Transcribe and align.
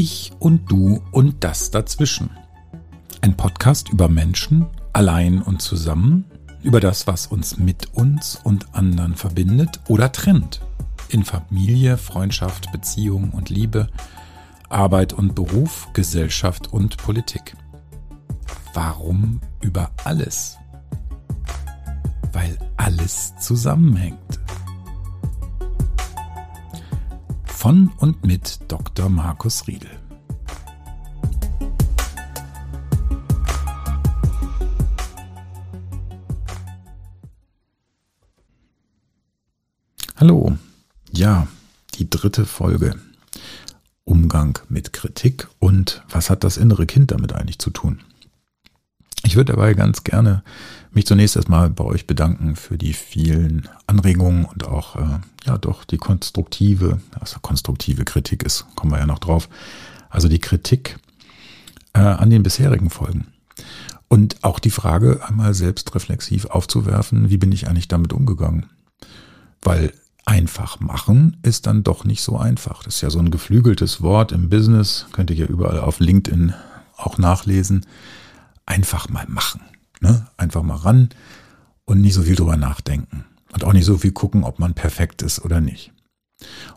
Ich 0.00 0.30
und 0.38 0.70
du 0.70 1.02
und 1.10 1.42
das 1.42 1.72
dazwischen. 1.72 2.30
Ein 3.20 3.36
Podcast 3.36 3.88
über 3.88 4.08
Menschen, 4.08 4.66
allein 4.92 5.42
und 5.42 5.60
zusammen, 5.60 6.24
über 6.62 6.78
das, 6.78 7.08
was 7.08 7.26
uns 7.26 7.58
mit 7.58 7.94
uns 7.94 8.38
und 8.44 8.76
anderen 8.76 9.16
verbindet 9.16 9.80
oder 9.88 10.12
trennt. 10.12 10.60
In 11.08 11.24
Familie, 11.24 11.98
Freundschaft, 11.98 12.70
Beziehung 12.70 13.30
und 13.30 13.50
Liebe, 13.50 13.88
Arbeit 14.68 15.14
und 15.14 15.34
Beruf, 15.34 15.88
Gesellschaft 15.94 16.72
und 16.72 16.96
Politik. 16.98 17.56
Warum 18.74 19.40
über 19.60 19.90
alles? 20.04 20.58
Weil 22.32 22.56
alles 22.76 23.34
zusammenhängt. 23.40 24.38
Von 27.60 27.90
und 27.98 28.24
mit 28.24 28.60
Dr. 28.68 29.08
Markus 29.08 29.66
Riedel. 29.66 29.90
Hallo, 40.14 40.56
ja, 41.10 41.48
die 41.94 42.08
dritte 42.08 42.46
Folge. 42.46 42.94
Umgang 44.04 44.60
mit 44.68 44.92
Kritik 44.92 45.48
und 45.58 46.04
was 46.08 46.30
hat 46.30 46.44
das 46.44 46.58
innere 46.58 46.86
Kind 46.86 47.10
damit 47.10 47.32
eigentlich 47.32 47.58
zu 47.58 47.70
tun? 47.70 48.02
Ich 49.28 49.36
würde 49.36 49.52
dabei 49.52 49.74
ganz 49.74 50.04
gerne 50.04 50.42
mich 50.90 51.04
zunächst 51.04 51.36
erstmal 51.36 51.68
bei 51.68 51.84
euch 51.84 52.06
bedanken 52.06 52.56
für 52.56 52.78
die 52.78 52.94
vielen 52.94 53.68
Anregungen 53.86 54.46
und 54.46 54.66
auch, 54.66 54.96
äh, 54.96 55.18
ja, 55.44 55.58
doch 55.58 55.84
die 55.84 55.98
konstruktive, 55.98 56.98
also 57.20 57.36
konstruktive 57.42 58.06
Kritik 58.06 58.42
ist, 58.42 58.64
kommen 58.74 58.92
wir 58.92 58.98
ja 58.98 59.04
noch 59.04 59.18
drauf. 59.18 59.50
Also 60.08 60.28
die 60.28 60.38
Kritik 60.38 60.98
äh, 61.92 61.98
an 61.98 62.30
den 62.30 62.42
bisherigen 62.42 62.88
Folgen. 62.88 63.26
Und 64.08 64.42
auch 64.44 64.58
die 64.58 64.70
Frage 64.70 65.20
einmal 65.28 65.52
selbstreflexiv 65.52 66.46
aufzuwerfen, 66.46 67.28
wie 67.28 67.36
bin 67.36 67.52
ich 67.52 67.68
eigentlich 67.68 67.88
damit 67.88 68.14
umgegangen? 68.14 68.64
Weil 69.60 69.92
einfach 70.24 70.80
machen 70.80 71.36
ist 71.42 71.66
dann 71.66 71.84
doch 71.84 72.06
nicht 72.06 72.22
so 72.22 72.38
einfach. 72.38 72.82
Das 72.82 72.94
ist 72.94 73.00
ja 73.02 73.10
so 73.10 73.18
ein 73.18 73.30
geflügeltes 73.30 74.00
Wort 74.00 74.32
im 74.32 74.48
Business, 74.48 75.04
könnt 75.12 75.28
ihr 75.28 75.36
ja 75.36 75.46
überall 75.46 75.80
auf 75.80 76.00
LinkedIn 76.00 76.54
auch 76.96 77.18
nachlesen 77.18 77.84
einfach 78.68 79.08
mal 79.08 79.26
machen. 79.28 79.62
Ne? 80.00 80.26
Einfach 80.36 80.62
mal 80.62 80.76
ran 80.76 81.08
und 81.84 82.00
nicht 82.00 82.14
so 82.14 82.22
viel 82.22 82.36
drüber 82.36 82.56
nachdenken. 82.56 83.24
Und 83.52 83.64
auch 83.64 83.72
nicht 83.72 83.86
so 83.86 83.96
viel 83.96 84.12
gucken, 84.12 84.44
ob 84.44 84.58
man 84.58 84.74
perfekt 84.74 85.22
ist 85.22 85.44
oder 85.44 85.60
nicht. 85.60 85.92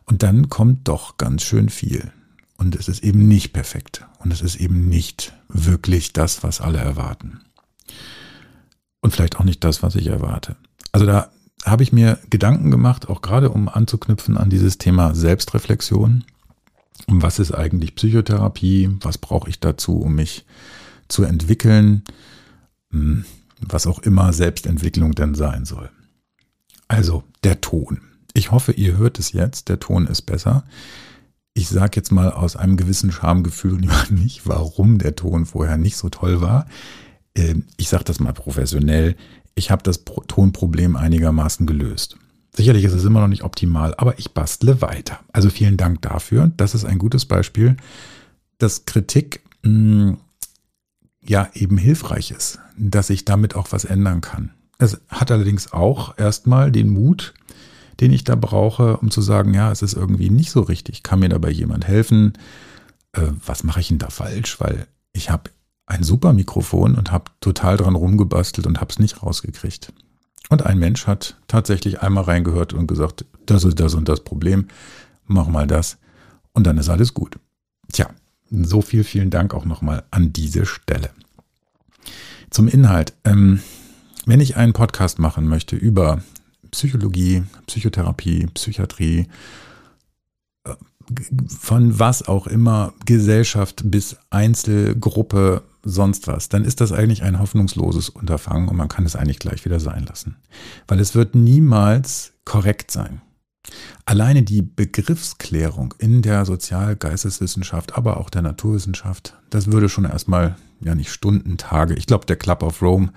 Und 0.05 0.23
dann 0.23 0.49
kommt 0.49 0.87
doch 0.87 1.17
ganz 1.17 1.43
schön 1.43 1.69
viel. 1.69 2.11
Und 2.57 2.75
es 2.75 2.87
ist 2.87 3.03
eben 3.03 3.27
nicht 3.27 3.53
perfekt. 3.53 4.05
Und 4.19 4.31
es 4.31 4.41
ist 4.41 4.55
eben 4.55 4.87
nicht 4.87 5.33
wirklich 5.49 6.13
das, 6.13 6.43
was 6.43 6.61
alle 6.61 6.79
erwarten. 6.79 7.41
Und 9.01 9.11
vielleicht 9.11 9.37
auch 9.37 9.43
nicht 9.43 9.63
das, 9.63 9.83
was 9.83 9.95
ich 9.95 10.07
erwarte. 10.07 10.55
Also 10.91 11.05
da 11.05 11.29
habe 11.65 11.83
ich 11.83 11.91
mir 11.91 12.19
Gedanken 12.29 12.71
gemacht, 12.71 13.09
auch 13.09 13.21
gerade 13.21 13.49
um 13.49 13.67
anzuknüpfen 13.67 14.37
an 14.37 14.49
dieses 14.49 14.77
Thema 14.77 15.13
Selbstreflexion. 15.13 16.23
Um 17.07 17.21
was 17.21 17.39
ist 17.39 17.51
eigentlich 17.51 17.95
Psychotherapie? 17.95 18.89
Was 19.01 19.17
brauche 19.17 19.49
ich 19.49 19.59
dazu, 19.59 19.99
um 19.99 20.15
mich 20.15 20.45
zu 21.11 21.23
entwickeln, 21.23 22.03
hm, 22.91 23.25
was 23.59 23.87
auch 23.87 23.99
immer 23.99 24.33
Selbstentwicklung 24.33 25.13
denn 25.13 25.35
sein 25.35 25.65
soll. 25.65 25.89
Also 26.87 27.23
der 27.43 27.61
Ton. 27.61 28.01
Ich 28.33 28.51
hoffe, 28.51 28.71
ihr 28.71 28.97
hört 28.97 29.19
es 29.19 29.33
jetzt. 29.33 29.69
Der 29.69 29.79
Ton 29.79 30.07
ist 30.07 30.23
besser. 30.23 30.63
Ich 31.53 31.69
sage 31.69 31.91
jetzt 31.95 32.11
mal 32.11 32.31
aus 32.31 32.55
einem 32.55 32.77
gewissen 32.77 33.11
Schamgefühl 33.11 33.79
nicht, 34.09 34.47
warum 34.47 34.97
der 34.97 35.15
Ton 35.15 35.45
vorher 35.45 35.77
nicht 35.77 35.97
so 35.97 36.09
toll 36.09 36.41
war. 36.41 36.65
Ähm, 37.35 37.65
ich 37.77 37.89
sage 37.89 38.03
das 38.03 38.19
mal 38.19 38.33
professionell. 38.33 39.15
Ich 39.55 39.69
habe 39.69 39.83
das 39.83 40.03
Tonproblem 40.03 40.95
einigermaßen 40.95 41.65
gelöst. 41.65 42.17
Sicherlich 42.53 42.83
ist 42.83 42.93
es 42.93 43.05
immer 43.05 43.21
noch 43.21 43.27
nicht 43.27 43.43
optimal, 43.43 43.93
aber 43.97 44.19
ich 44.19 44.33
bastle 44.33 44.81
weiter. 44.81 45.19
Also 45.31 45.49
vielen 45.49 45.77
Dank 45.77 46.01
dafür. 46.01 46.51
Das 46.57 46.75
ist 46.75 46.83
ein 46.83 46.97
gutes 46.97 47.25
Beispiel, 47.25 47.77
dass 48.57 48.85
Kritik 48.85 49.41
hm, 49.63 50.17
ja 51.23 51.49
eben 51.53 51.77
hilfreich 51.77 52.31
ist, 52.31 52.59
dass 52.77 53.09
ich 53.09 53.25
damit 53.25 53.55
auch 53.55 53.71
was 53.71 53.85
ändern 53.85 54.21
kann. 54.21 54.51
Es 54.77 54.99
hat 55.09 55.31
allerdings 55.31 55.73
auch 55.73 56.17
erstmal 56.17 56.71
den 56.71 56.89
Mut, 56.89 57.33
den 57.99 58.11
ich 58.11 58.23
da 58.23 58.35
brauche, 58.35 58.97
um 58.97 59.11
zu 59.11 59.21
sagen, 59.21 59.53
ja, 59.53 59.71
es 59.71 59.83
ist 59.83 59.93
irgendwie 59.93 60.31
nicht 60.31 60.51
so 60.51 60.61
richtig. 60.61 61.03
Kann 61.03 61.19
mir 61.19 61.29
dabei 61.29 61.51
jemand 61.51 61.87
helfen? 61.87 62.33
Äh, 63.13 63.27
was 63.45 63.63
mache 63.63 63.79
ich 63.79 63.89
denn 63.89 63.99
da 63.99 64.09
falsch? 64.09 64.59
Weil 64.59 64.87
ich 65.13 65.29
habe 65.29 65.51
ein 65.85 66.03
super 66.03 66.33
Mikrofon 66.33 66.95
und 66.95 67.11
habe 67.11 67.25
total 67.41 67.77
dran 67.77 67.95
rumgebastelt 67.95 68.65
und 68.65 68.81
habe 68.81 68.91
es 68.91 68.97
nicht 68.97 69.21
rausgekriegt. 69.21 69.93
Und 70.49 70.65
ein 70.65 70.79
Mensch 70.79 71.05
hat 71.05 71.37
tatsächlich 71.47 72.01
einmal 72.01 72.23
reingehört 72.23 72.73
und 72.73 72.87
gesagt, 72.87 73.25
das 73.45 73.63
ist 73.63 73.79
das 73.79 73.93
und 73.93 74.09
das 74.09 74.23
Problem, 74.23 74.67
mach 75.25 75.47
mal 75.47 75.67
das 75.67 75.97
und 76.53 76.65
dann 76.65 76.77
ist 76.77 76.89
alles 76.89 77.13
gut. 77.13 77.37
Tja, 77.91 78.09
so 78.51 78.81
viel 78.81 79.03
vielen 79.03 79.29
Dank 79.29 79.53
auch 79.53 79.65
nochmal 79.65 80.03
an 80.11 80.33
diese 80.33 80.65
Stelle. 80.65 81.09
Zum 82.49 82.67
Inhalt. 82.67 83.13
Ähm, 83.23 83.61
wenn 84.25 84.39
ich 84.39 84.57
einen 84.57 84.73
Podcast 84.73 85.19
machen 85.19 85.47
möchte 85.47 85.75
über 85.75 86.21
Psychologie, 86.69 87.43
Psychotherapie, 87.65 88.47
Psychiatrie, 88.53 89.27
äh, 90.65 90.75
von 91.47 91.97
was 91.97 92.27
auch 92.27 92.47
immer, 92.47 92.93
Gesellschaft 93.05 93.83
bis 93.85 94.17
Einzelgruppe, 94.29 95.63
sonst 95.83 96.27
was, 96.27 96.49
dann 96.49 96.63
ist 96.63 96.81
das 96.81 96.91
eigentlich 96.91 97.23
ein 97.23 97.39
hoffnungsloses 97.39 98.09
Unterfangen 98.09 98.69
und 98.69 98.77
man 98.77 98.89
kann 98.89 99.05
es 99.05 99.15
eigentlich 99.15 99.39
gleich 99.39 99.65
wieder 99.65 99.79
sein 99.79 100.05
lassen. 100.05 100.35
Weil 100.87 100.99
es 100.99 101.15
wird 101.15 101.35
niemals 101.35 102.33
korrekt 102.45 102.91
sein. 102.91 103.21
Alleine 104.05 104.43
die 104.43 104.61
Begriffsklärung 104.61 105.93
in 105.99 106.21
der 106.21 106.45
Sozialgeisteswissenschaft, 106.45 107.95
aber 107.97 108.17
auch 108.17 108.29
der 108.29 108.41
Naturwissenschaft, 108.41 109.37
das 109.49 109.71
würde 109.71 109.89
schon 109.89 110.05
erstmal, 110.05 110.55
ja 110.79 110.95
nicht 110.95 111.11
Stunden, 111.11 111.57
Tage. 111.57 111.93
Ich 111.93 112.07
glaube, 112.07 112.25
der 112.25 112.35
Club 112.35 112.63
of 112.63 112.81
Rome 112.81 113.13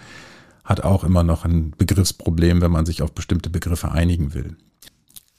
hat 0.65 0.83
auch 0.83 1.05
immer 1.05 1.23
noch 1.23 1.45
ein 1.45 1.73
Begriffsproblem, 1.77 2.61
wenn 2.61 2.71
man 2.71 2.87
sich 2.87 3.03
auf 3.03 3.13
bestimmte 3.13 3.51
Begriffe 3.51 3.93
einigen 3.93 4.35
will. 4.35 4.57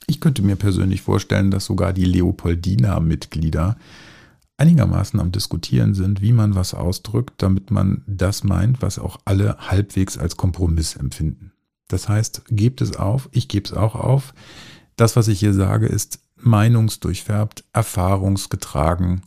Ich 0.07 0.19
könnte 0.19 0.43
mir 0.43 0.55
persönlich 0.55 1.01
vorstellen, 1.01 1.49
dass 1.49 1.66
sogar 1.66 1.93
die 1.93 2.05
Leopoldina-Mitglieder 2.05 3.77
einigermaßen 4.57 5.19
am 5.19 5.31
Diskutieren 5.31 5.93
sind, 5.95 6.22
wie 6.22 6.31
man 6.31 6.55
was 6.55 6.73
ausdrückt, 6.73 7.41
damit 7.41 7.72
man 7.72 8.03
das 8.07 8.43
meint, 8.43 8.81
was 8.81 8.99
auch 8.99 9.17
alle 9.25 9.57
halbwegs 9.57 10.17
als 10.17 10.37
Kompromiss 10.37 10.95
empfinden. 10.95 11.51
Das 11.87 12.07
heißt, 12.07 12.43
gebt 12.49 12.81
es 12.81 12.95
auf, 12.95 13.29
ich 13.31 13.47
gebe 13.47 13.66
es 13.66 13.73
auch 13.73 13.95
auf. 13.95 14.33
Das, 14.95 15.16
was 15.16 15.28
ich 15.28 15.39
hier 15.39 15.53
sage, 15.53 15.88
ist 15.88 16.19
meinungsdurchfärbt, 16.38 17.63
erfahrungsgetragen, 17.73 19.22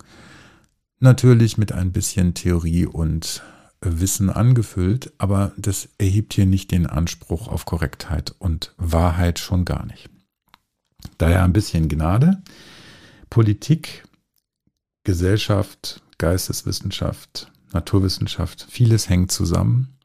natürlich 1.00 1.58
mit 1.58 1.72
ein 1.72 1.92
bisschen 1.92 2.34
Theorie 2.34 2.86
und 2.86 3.42
Wissen 3.80 4.28
angefüllt, 4.30 5.12
aber 5.18 5.52
das 5.56 5.88
erhebt 5.98 6.34
hier 6.34 6.46
nicht 6.46 6.72
den 6.72 6.86
Anspruch 6.86 7.48
auf 7.48 7.64
Korrektheit 7.64 8.34
und 8.38 8.74
Wahrheit 8.76 9.38
schon 9.38 9.64
gar 9.64 9.86
nicht. 9.86 10.10
Daher 11.16 11.44
ein 11.44 11.52
bisschen 11.52 11.88
Gnade. 11.88 12.42
Politik, 13.30 14.04
Gesellschaft, 15.04 16.02
Geisteswissenschaft, 16.18 17.52
Naturwissenschaft, 17.72 18.66
vieles 18.68 19.08
hängt 19.08 19.30
zusammen 19.30 19.96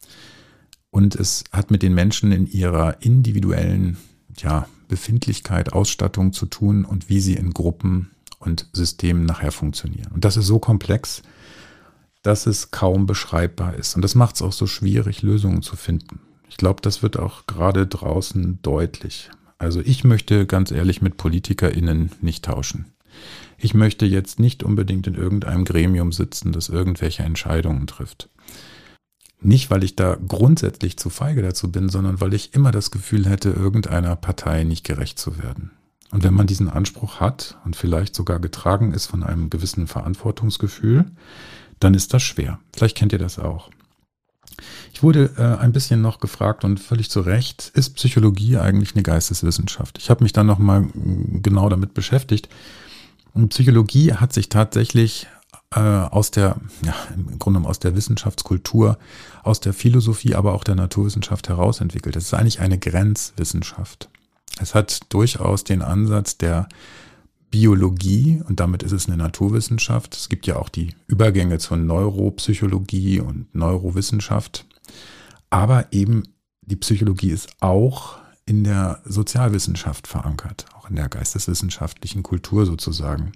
und 0.92 1.16
es 1.16 1.44
hat 1.52 1.72
mit 1.72 1.82
den 1.82 1.94
Menschen 1.94 2.32
in 2.32 2.46
ihrer 2.46 3.02
individuellen 3.02 3.98
ja, 4.38 4.68
Befindlichkeit, 4.94 5.74
Ausstattung 5.74 6.34
zu 6.34 6.46
tun 6.46 6.86
und 6.86 7.10
wie 7.10 7.20
sie 7.20 7.34
in 7.34 7.50
Gruppen 7.50 8.12
und 8.38 8.68
Systemen 8.74 9.26
nachher 9.26 9.52
funktionieren. 9.52 10.12
Und 10.14 10.24
das 10.24 10.38
ist 10.38 10.46
so 10.46 10.60
komplex, 10.60 11.24
dass 12.22 12.46
es 12.46 12.70
kaum 12.70 13.08
beschreibbar 13.08 13.74
ist. 13.74 13.96
Und 13.96 14.04
das 14.04 14.14
macht 14.14 14.36
es 14.36 14.44
auch 14.44 14.52
so 14.52 14.68
schwierig, 14.68 15.24
Lösungen 15.24 15.64
zu 15.64 15.76
finden. 15.76 16.20
Ich 16.48 16.58
glaube, 16.58 16.82
das 16.84 17.02
wird 17.02 17.18
auch 17.18 17.48
gerade 17.48 17.88
draußen 17.88 18.60
deutlich. 18.62 19.32
Also 19.58 19.82
ich 19.82 20.04
möchte 20.04 20.46
ganz 20.46 20.70
ehrlich 20.70 21.02
mit 21.02 21.18
PolitikerInnen 21.18 22.12
nicht 22.22 22.46
tauschen. 22.46 22.86
Ich 23.58 23.74
möchte 23.74 24.06
jetzt 24.06 24.40
nicht 24.40 24.62
unbedingt 24.62 25.08
in 25.08 25.16
irgendeinem 25.16 25.66
Gremium 25.66 26.12
sitzen, 26.12 26.52
das 26.52 26.70
irgendwelche 26.70 27.24
Entscheidungen 27.24 27.88
trifft. 27.88 28.30
Nicht, 29.44 29.70
weil 29.70 29.84
ich 29.84 29.96
da 29.96 30.18
grundsätzlich 30.28 30.98
zu 30.98 31.10
feige 31.10 31.42
dazu 31.42 31.72
bin, 31.72 31.90
sondern 31.90 32.22
weil 32.22 32.34
ich 32.34 32.54
immer 32.54 32.72
das 32.72 32.92
Gefühl 32.92 33.28
hätte, 33.28 33.50
irgendeiner 33.50 34.16
Partei 34.16 34.64
nicht 34.64 34.86
gerecht 34.86 35.20
zu 35.20 35.38
werden. 35.38 35.72
Und 36.12 36.24
wenn 36.24 36.34
man 36.34 36.48
diesen 36.48 36.70
Anspruch 36.70 37.20
hat 37.20 37.58
und 37.66 37.76
vielleicht 37.76 38.16
sogar 38.16 38.40
getragen 38.40 38.94
ist 38.94 39.08
von 39.08 39.24
einem 39.24 39.50
gewissen 39.50 39.88
Verantwortungsgefühl, 39.88 41.06
dann 41.80 41.94
ist 41.94 42.14
das 42.14 42.24
schwer. 42.24 42.60
Vielleicht 42.74 42.96
kennt 42.96 43.12
ihr 43.12 43.20
das 43.20 43.40
auch. 43.40 43.70
Ich 44.94 45.04
wurde 45.04 45.32
äh, 45.38 45.62
ein 45.62 45.74
bisschen 45.74 46.02
noch 46.02 46.20
gefragt 46.20 46.64
und 46.64 46.80
völlig 46.80 47.10
zu 47.10 47.22
Recht, 47.22 47.72
ist 47.74 47.96
Psychologie 47.96 48.58
eigentlich 48.58 48.94
eine 48.94 49.04
Geisteswissenschaft? 49.04 49.98
Ich 49.98 50.10
habe 50.10 50.24
mich 50.24 50.34
dann 50.34 50.46
nochmal 50.46 50.82
mm, 50.82 51.42
genau 51.42 51.68
damit 51.68 51.94
beschäftigt. 51.94 52.48
Und 53.34 53.50
Psychologie 53.50 54.14
hat 54.14 54.32
sich 54.32 54.50
tatsächlich 54.50 55.28
äh, 55.76 55.80
aus 55.80 56.32
der, 56.32 56.58
ja, 56.86 56.96
im 57.16 57.40
Grunde 57.40 57.68
aus 57.68 57.80
der 57.80 57.96
Wissenschaftskultur, 57.96 58.98
aus 59.44 59.60
der 59.60 59.74
Philosophie, 59.74 60.36
aber 60.36 60.54
auch 60.54 60.64
der 60.64 60.76
Naturwissenschaft 60.76 61.50
herausentwickelt. 61.50 62.16
Es 62.16 62.26
ist 62.26 62.34
eigentlich 62.34 62.60
eine 62.60 62.78
Grenzwissenschaft. 62.78 64.10
Es 64.60 64.76
hat 64.76 65.02
durchaus 65.10 65.64
den 65.64 65.82
Ansatz 65.82 66.38
der 66.38 66.68
Biologie 67.50 68.42
und 68.48 68.60
damit 68.60 68.82
ist 68.82 68.94
es 68.94 69.08
eine 69.08 69.18
Naturwissenschaft. 69.18 70.16
Es 70.16 70.30
gibt 70.30 70.48
ja 70.48 70.56
auch 70.56 70.70
die 70.70 70.96
Übergänge 71.08 71.60
zur 71.60 71.78
Neuropsychologie 71.78 73.20
und 73.20 73.54
Neurowissenschaft. 73.54 74.66
Aber 75.50 75.86
eben 75.92 76.24
die 76.62 76.76
Psychologie 76.76 77.30
ist 77.30 77.50
auch 77.60 78.18
in 78.46 78.64
der 78.64 79.02
Sozialwissenschaft 79.06 80.08
verankert, 80.08 80.66
auch 80.78 80.90
in 80.90 80.96
der 80.96 81.08
geisteswissenschaftlichen 81.08 82.24
Kultur 82.24 82.66
sozusagen. 82.66 83.32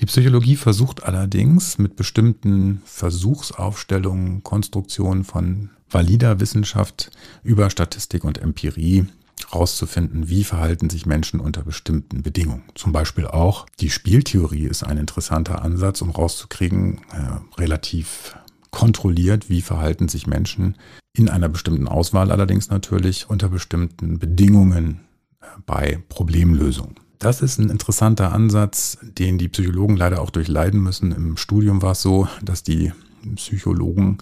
Die 0.00 0.06
Psychologie 0.06 0.56
versucht 0.56 1.04
allerdings 1.04 1.78
mit 1.78 1.96
bestimmten 1.96 2.80
Versuchsaufstellungen, 2.84 4.42
Konstruktionen 4.42 5.24
von 5.24 5.70
valider 5.90 6.40
Wissenschaft 6.40 7.10
über 7.42 7.70
Statistik 7.70 8.24
und 8.24 8.38
Empirie 8.38 9.06
herauszufinden, 9.50 10.28
wie 10.28 10.44
verhalten 10.44 10.88
sich 10.90 11.06
Menschen 11.06 11.40
unter 11.40 11.62
bestimmten 11.62 12.22
Bedingungen. 12.22 12.64
Zum 12.74 12.92
Beispiel 12.92 13.26
auch 13.26 13.66
die 13.80 13.90
Spieltheorie 13.90 14.66
ist 14.66 14.82
ein 14.82 14.96
interessanter 14.96 15.62
Ansatz, 15.62 16.00
um 16.00 16.10
rauszukriegen, 16.10 17.02
äh, 17.12 17.60
relativ 17.60 18.36
kontrolliert, 18.70 19.48
wie 19.48 19.62
verhalten 19.62 20.08
sich 20.08 20.26
Menschen 20.26 20.76
in 21.16 21.28
einer 21.30 21.48
bestimmten 21.48 21.88
Auswahl 21.88 22.30
allerdings 22.30 22.68
natürlich 22.68 23.28
unter 23.30 23.48
bestimmten 23.48 24.18
Bedingungen 24.18 25.00
äh, 25.40 25.46
bei 25.64 26.02
Problemlösung. 26.08 26.96
Das 27.18 27.40
ist 27.40 27.58
ein 27.58 27.70
interessanter 27.70 28.32
Ansatz, 28.32 28.98
den 29.02 29.38
die 29.38 29.48
Psychologen 29.48 29.96
leider 29.96 30.20
auch 30.20 30.30
durchleiden 30.30 30.82
müssen. 30.82 31.12
Im 31.12 31.38
Studium 31.38 31.80
war 31.80 31.92
es 31.92 32.02
so, 32.02 32.28
dass 32.42 32.62
die 32.62 32.92
Psychologen, 33.36 34.18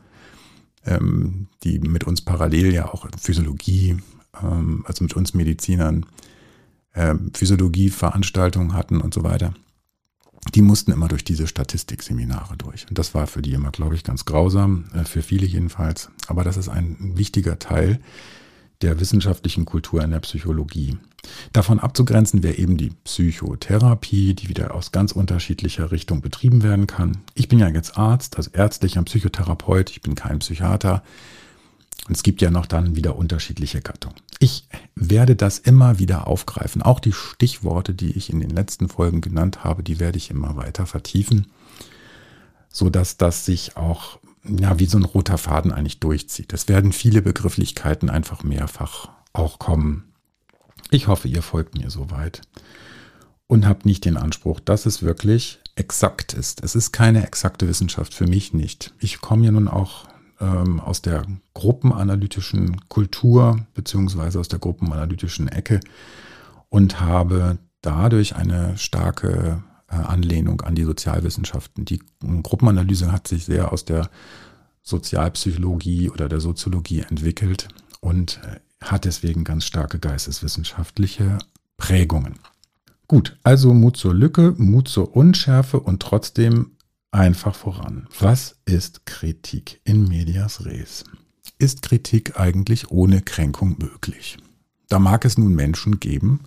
ähm, 0.87 1.49
die 1.65 1.81
mit 1.81 2.05
uns 2.05 2.21
parallel 2.21 2.73
ja 2.73 2.93
auch 2.93 3.07
Physiologie, 3.19 3.97
ähm, 4.41 4.85
also 4.87 5.03
mit 5.03 5.15
uns 5.15 5.35
Medizinern, 5.35 6.07
ähm, 6.95 7.33
Physiologie-Veranstaltungen 7.35 8.75
hatten 8.75 9.01
und 9.01 9.13
so 9.13 9.25
weiter, 9.25 9.53
die 10.53 10.63
mussten 10.63 10.93
immer 10.93 11.09
durch 11.09 11.25
diese 11.25 11.47
Statistikseminare 11.47 12.57
durch. 12.57 12.87
Und 12.89 12.99
das 12.99 13.15
war 13.15 13.27
für 13.27 13.43
die 13.43 13.55
immer, 13.55 13.71
glaube 13.71 13.95
ich, 13.95 14.05
ganz 14.05 14.25
grausam, 14.25 14.87
äh, 14.95 15.05
für 15.05 15.23
viele 15.23 15.47
jedenfalls. 15.47 16.11
Aber 16.27 16.45
das 16.45 16.57
ist 16.57 16.69
ein 16.69 17.17
wichtiger 17.17 17.59
Teil 17.59 18.01
der 18.83 19.01
wissenschaftlichen 19.01 19.65
Kultur 19.65 20.03
in 20.03 20.11
der 20.11 20.21
Psychologie. 20.21 20.99
Davon 21.53 21.81
abzugrenzen 21.81 22.43
wäre 22.43 22.59
eben 22.59 22.77
die 22.77 22.91
Psychotherapie, 23.05 24.35
die 24.35 24.49
wieder 24.51 24.75
aus 24.75 24.93
ganz 24.93 25.13
unterschiedlicher 25.13 25.91
Richtung 25.91 26.21
betrieben 26.21 26.63
werden 26.63 26.87
kann. 26.87 27.19
Ich 27.35 27.49
bin 27.49 27.59
ja 27.59 27.69
jetzt 27.69 27.97
Arzt, 27.97 28.37
also 28.37 28.51
ärztlicher 28.53 29.03
Psychotherapeut, 29.03 29.91
ich 29.91 30.03
bin 30.03 30.15
kein 30.15 30.41
Psychiater. 30.41 31.03
Und 32.07 32.17
es 32.17 32.23
gibt 32.23 32.43
ja 32.43 32.51
noch 32.51 32.67
dann 32.67 32.97
wieder 32.97 33.17
unterschiedliche 33.17 33.81
Gattungen. 33.81 34.17
Ich 34.39 34.69
werde 34.95 35.37
das 35.37 35.59
immer 35.59 35.99
wieder 35.99 36.27
aufgreifen. 36.27 36.83
Auch 36.83 37.01
die 37.01 37.13
Stichworte, 37.13 37.95
die 37.95 38.13
ich 38.13 38.31
in 38.31 38.41
den 38.41 38.51
letzten 38.51 38.89
Folgen 38.89 39.21
genannt 39.21 39.65
habe, 39.65 39.83
die 39.83 40.01
werde 40.01 40.19
ich 40.19 40.31
immer 40.31 40.57
weiter 40.57 40.87
vertiefen, 40.87 41.47
sodass 42.69 43.17
das 43.17 43.45
sich 43.45 43.77
auch 43.77 44.19
ja, 44.47 44.79
wie 44.79 44.87
so 44.87 44.99
ein 44.99 45.05
roter 45.05 45.39
Faden 45.39 45.73
eigentlich 45.73 46.01
durchzieht. 46.01 46.53
Es 46.53 46.69
werden 46.69 46.93
viele 46.93 47.23
Begrifflichkeiten 47.23 48.11
einfach 48.11 48.43
mehrfach 48.43 49.09
auch 49.33 49.59
kommen. 49.59 50.13
Ich 50.91 51.09
hoffe, 51.09 51.29
ihr 51.29 51.43
folgt 51.43 51.77
mir 51.77 51.91
soweit 51.91 52.43
und 53.47 53.67
habt 53.67 53.87
nicht 53.87 54.05
den 54.05 54.17
Anspruch, 54.17 54.61
dass 54.61 54.87
es 54.87 55.03
wirklich 55.03 55.61
exakt 55.77 56.35
ist. 56.35 56.63
Es 56.63 56.75
ist 56.75 56.93
keine 56.93 57.27
exakte 57.27 57.69
Wissenschaft, 57.69 58.15
für 58.15 58.27
mich 58.27 58.53
nicht. 58.53 58.95
Ich 58.99 59.21
komme 59.21 59.47
ja 59.47 59.51
nun 59.51 59.69
auch 59.69 60.07
ähm, 60.45 60.81
aus 60.81 61.03
der 61.03 61.25
gruppenanalytischen 61.55 62.89
Kultur 62.89 63.67
beziehungsweise 63.75 64.39
aus 64.41 64.49
der 64.49 64.59
gruppenanalytischen 64.59 65.49
Ecke 65.49 65.81
und 66.69 67.01
habe 67.01 67.59
dadurch 67.81 68.37
eine 68.37 68.77
starke 68.77 69.63
äh, 69.89 69.95
Anlehnung 69.95 70.61
an 70.63 70.75
die 70.75 70.85
Sozialwissenschaften. 70.85 71.85
Die 71.85 72.03
Gruppenanalyse 72.43 73.13
hat 73.13 73.29
sich 73.29 73.45
sehr 73.45 73.73
aus 73.73 73.85
der 73.85 74.11
Sozialpsychologie 74.83 76.11
oder 76.11 76.29
der 76.29 76.41
Soziologie 76.41 77.01
entwickelt 77.01 77.69
und 78.01 78.41
äh, 78.45 78.61
hat 78.85 79.07
deswegen 79.07 79.45
ganz 79.45 79.65
starke 79.65 79.99
geisteswissenschaftliche 79.99 81.39
Prägungen. 81.79 82.35
Gut, 83.09 83.37
also 83.43 83.75
Mut 83.75 83.97
zur 83.97 84.15
Lücke, 84.15 84.55
Mut 84.57 84.89
zur 84.89 85.17
Unschärfe 85.17 85.81
und 85.81 86.01
trotzdem 86.01 86.73
einfach 87.15 87.55
voran. 87.55 88.09
Was 88.19 88.57
ist 88.65 89.07
Kritik 89.07 89.81
in 89.85 90.09
medias 90.09 90.65
res? 90.65 91.05
Ist 91.59 91.83
Kritik 91.83 92.39
eigentlich 92.39 92.91
ohne 92.91 93.23
Kränkung 93.23 93.77
möglich? 93.79 94.37
Da 94.89 94.99
mag 94.99 95.25
es 95.25 95.39
nun 95.39 95.55
Menschen 95.55 96.01
geben, 96.01 96.41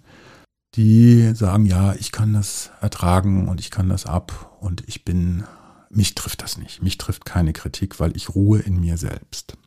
die 0.76 1.32
sagen, 1.34 1.66
ja, 1.66 1.96
ich 1.96 2.12
kann 2.12 2.34
das 2.34 2.72
ertragen 2.82 3.48
und 3.48 3.62
ich 3.62 3.72
kann 3.72 3.90
das 3.90 4.06
ab 4.06 4.58
und 4.60 4.84
ich 4.88 5.06
bin, 5.06 5.46
mich 5.90 6.14
trifft 6.14 6.44
das 6.44 6.58
nicht. 6.58 6.84
Mich 6.84 6.98
trifft 6.98 7.26
keine 7.26 7.54
Kritik, 7.54 8.00
weil 8.00 8.16
ich 8.16 8.36
ruhe 8.36 8.60
in 8.60 8.80
mir 8.80 8.98
selbst. 8.98 9.58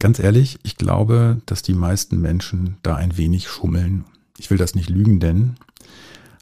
Ganz 0.00 0.18
ehrlich, 0.18 0.58
ich 0.64 0.76
glaube, 0.76 1.40
dass 1.46 1.62
die 1.62 1.74
meisten 1.74 2.20
Menschen 2.20 2.76
da 2.82 2.96
ein 2.96 3.16
wenig 3.16 3.48
schummeln. 3.48 4.04
Ich 4.36 4.50
will 4.50 4.58
das 4.58 4.74
nicht 4.74 4.90
lügen, 4.90 5.20
denn 5.20 5.54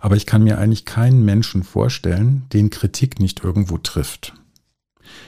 aber 0.01 0.17
ich 0.17 0.27
kann 0.27 0.43
mir 0.43 0.59
eigentlich 0.59 0.87
keinen 0.87 1.25
Menschen 1.25 1.63
vorstellen, 1.63 2.47
den 2.53 2.71
Kritik 2.71 3.21
nicht 3.21 3.45
irgendwo 3.45 3.79
trifft. 3.79 4.35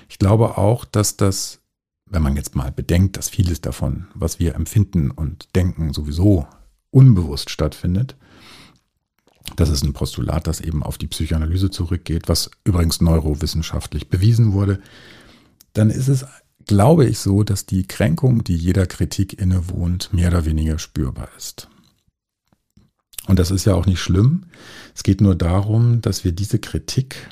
Ich 0.08 0.18
glaube 0.18 0.56
auch, 0.58 0.84
dass 0.84 1.16
das, 1.16 1.60
wenn 2.06 2.22
man 2.22 2.36
jetzt 2.36 2.56
mal 2.56 2.72
bedenkt, 2.72 3.16
dass 3.16 3.28
vieles 3.28 3.60
davon, 3.60 4.06
was 4.14 4.38
wir 4.38 4.54
empfinden 4.54 5.10
und 5.10 5.54
denken, 5.54 5.92
sowieso 5.92 6.46
unbewusst 6.90 7.50
stattfindet, 7.50 8.16
das 9.56 9.68
ist 9.68 9.84
ein 9.84 9.92
Postulat, 9.92 10.46
das 10.46 10.60
eben 10.60 10.82
auf 10.82 10.96
die 10.98 11.08
Psychoanalyse 11.08 11.70
zurückgeht, 11.70 12.28
was 12.28 12.50
übrigens 12.64 13.00
neurowissenschaftlich 13.00 14.08
bewiesen 14.08 14.52
wurde, 14.52 14.80
dann 15.74 15.90
ist 15.90 16.08
es, 16.08 16.24
glaube 16.66 17.06
ich, 17.06 17.18
so, 17.18 17.42
dass 17.42 17.66
die 17.66 17.86
Kränkung, 17.86 18.44
die 18.44 18.56
jeder 18.56 18.86
Kritik 18.86 19.38
innewohnt, 19.38 20.12
mehr 20.12 20.28
oder 20.28 20.46
weniger 20.46 20.78
spürbar 20.78 21.28
ist. 21.36 21.68
Und 23.26 23.38
das 23.38 23.50
ist 23.50 23.64
ja 23.64 23.74
auch 23.74 23.86
nicht 23.86 24.00
schlimm. 24.00 24.44
Es 24.94 25.02
geht 25.02 25.20
nur 25.20 25.34
darum, 25.34 26.00
dass 26.00 26.24
wir 26.24 26.32
diese 26.32 26.58
Kritik 26.58 27.28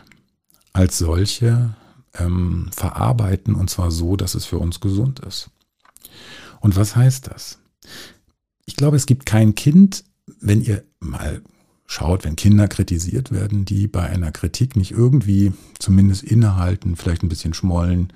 als 0.72 0.98
solche 0.98 1.74
ähm, 2.14 2.68
verarbeiten 2.72 3.54
und 3.54 3.70
zwar 3.70 3.90
so, 3.90 4.16
dass 4.16 4.34
es 4.34 4.44
für 4.44 4.58
uns 4.58 4.80
gesund 4.80 5.20
ist. 5.20 5.50
Und 6.60 6.76
was 6.76 6.94
heißt 6.94 7.28
das? 7.28 7.58
Ich 8.66 8.76
glaube, 8.76 8.96
es 8.96 9.06
gibt 9.06 9.26
kein 9.26 9.54
Kind, 9.54 10.04
wenn 10.40 10.60
ihr 10.60 10.84
mal 11.00 11.42
schaut, 11.86 12.24
wenn 12.24 12.36
Kinder 12.36 12.68
kritisiert 12.68 13.32
werden, 13.32 13.64
die 13.64 13.88
bei 13.88 14.04
einer 14.04 14.30
Kritik 14.30 14.76
nicht 14.76 14.92
irgendwie 14.92 15.52
zumindest 15.78 16.22
innehalten, 16.22 16.94
vielleicht 16.94 17.24
ein 17.24 17.28
bisschen 17.28 17.52
schmollen, 17.52 18.12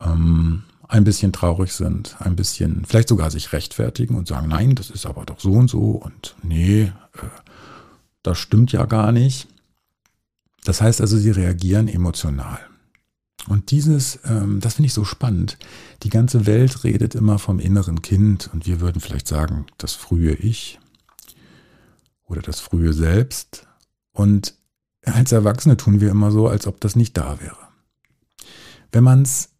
ähm, 0.00 0.62
ein 0.88 1.04
bisschen 1.04 1.32
traurig 1.32 1.72
sind, 1.72 2.16
ein 2.20 2.34
bisschen, 2.34 2.84
vielleicht 2.86 3.08
sogar 3.08 3.30
sich 3.30 3.52
rechtfertigen 3.52 4.16
und 4.16 4.26
sagen, 4.26 4.48
nein, 4.48 4.74
das 4.74 4.90
ist 4.90 5.06
aber 5.06 5.24
doch 5.26 5.38
so 5.38 5.52
und 5.52 5.68
so 5.68 5.90
und 5.90 6.34
nee, 6.42 6.82
äh, 6.82 6.92
das 8.22 8.38
stimmt 8.38 8.72
ja 8.72 8.86
gar 8.86 9.12
nicht. 9.12 9.48
Das 10.64 10.80
heißt 10.80 11.00
also, 11.00 11.16
sie 11.16 11.30
reagieren 11.30 11.88
emotional. 11.88 12.58
Und 13.48 13.70
dieses, 13.70 14.18
ähm, 14.24 14.60
das 14.60 14.74
finde 14.74 14.86
ich 14.86 14.94
so 14.94 15.04
spannend. 15.04 15.58
Die 16.02 16.10
ganze 16.10 16.46
Welt 16.46 16.84
redet 16.84 17.14
immer 17.14 17.38
vom 17.38 17.58
inneren 17.58 18.02
Kind 18.02 18.50
und 18.52 18.66
wir 18.66 18.80
würden 18.80 19.00
vielleicht 19.00 19.28
sagen, 19.28 19.66
das 19.78 19.94
frühe 19.94 20.34
Ich 20.34 20.78
oder 22.24 22.42
das 22.42 22.60
frühe 22.60 22.92
Selbst. 22.92 23.66
Und 24.12 24.54
als 25.04 25.32
Erwachsene 25.32 25.76
tun 25.76 26.00
wir 26.00 26.10
immer 26.10 26.30
so, 26.30 26.48
als 26.48 26.66
ob 26.66 26.80
das 26.80 26.96
nicht 26.96 27.16
da 27.16 27.40
wäre. 27.40 27.56
Wenn 28.92 29.04
man 29.04 29.22
es 29.22 29.50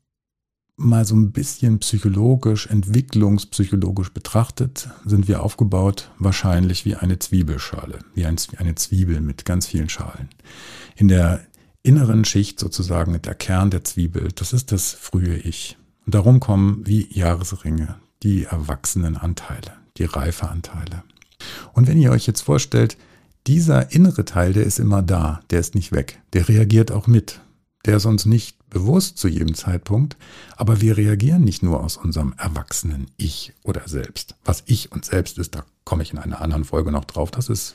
mal 0.79 1.05
so 1.05 1.17
ein 1.17 1.33
bisschen 1.33 1.81
psychologisch, 1.81 2.67
entwicklungspsychologisch 2.69 4.13
betrachtet, 4.13 4.89
sind 5.05 5.29
wir 5.29 5.43
aufgebaut 5.43 6.11
wahrscheinlich 6.19 6.85
wie 6.85 6.95
eine 6.95 7.19
Zwiebelschale, 7.19 7.99
wie 8.15 8.25
eine 8.25 8.75
Zwiebel 8.77 9.21
mit 9.21 9.45
ganz 9.45 9.67
vielen 9.67 9.89
Schalen. 9.89 10.29
In 10.97 11.09
der 11.09 11.41
inneren 11.83 12.25
Schicht 12.25 12.61
sozusagen 12.61 13.21
der 13.21 13.35
Kern 13.35 13.71
der 13.71 13.85
Zwiebel, 13.85 14.29
das 14.35 14.53
ist 14.53 14.73
das 14.73 14.93
frühe 14.93 15.37
Ich. 15.37 15.77
Und 16.07 16.15
darum 16.15 16.41
kommen 16.41 16.87
wie 16.87 17.09
Jahresringe 17.13 17.97
die 18.23 18.45
erwachsenen 18.45 19.17
Anteile, 19.17 19.73
die 19.97 20.05
reife 20.05 20.49
Anteile. 20.49 21.03
Und 21.73 21.89
wenn 21.89 21.99
ihr 21.99 22.11
euch 22.11 22.27
jetzt 22.27 22.43
vorstellt, 22.43 22.97
dieser 23.47 23.93
innere 23.93 24.25
Teil, 24.25 24.53
der 24.53 24.65
ist 24.65 24.79
immer 24.79 25.03
da, 25.03 25.41
der 25.51 25.61
ist 25.61 25.75
nicht 25.75 25.93
weg, 25.93 26.21
der 26.33 26.49
reagiert 26.49 26.93
auch 26.93 27.07
mit, 27.07 27.41
der 27.85 27.97
ist 27.97 28.07
uns 28.07 28.27
nicht 28.27 28.58
bewusst 28.71 29.19
zu 29.19 29.29
jedem 29.29 29.55
Zeitpunkt, 29.55 30.17
aber 30.57 30.81
wir 30.81 30.97
reagieren 30.97 31.45
nicht 31.45 31.63
nur 31.63 31.83
aus 31.83 31.97
unserem 31.97 32.35
erwachsenen 32.37 33.07
Ich 33.17 33.53
oder 33.63 33.83
Selbst. 33.87 34.35
Was 34.45 34.63
Ich 34.67 34.93
und 34.93 35.05
Selbst 35.05 35.39
ist, 35.39 35.55
da 35.55 35.65
komme 35.85 36.03
ich 36.03 36.13
in 36.13 36.19
einer 36.19 36.41
anderen 36.41 36.65
Folge 36.65 36.93
noch 36.93 37.05
drauf. 37.05 37.31
Das 37.31 37.49
ist 37.49 37.75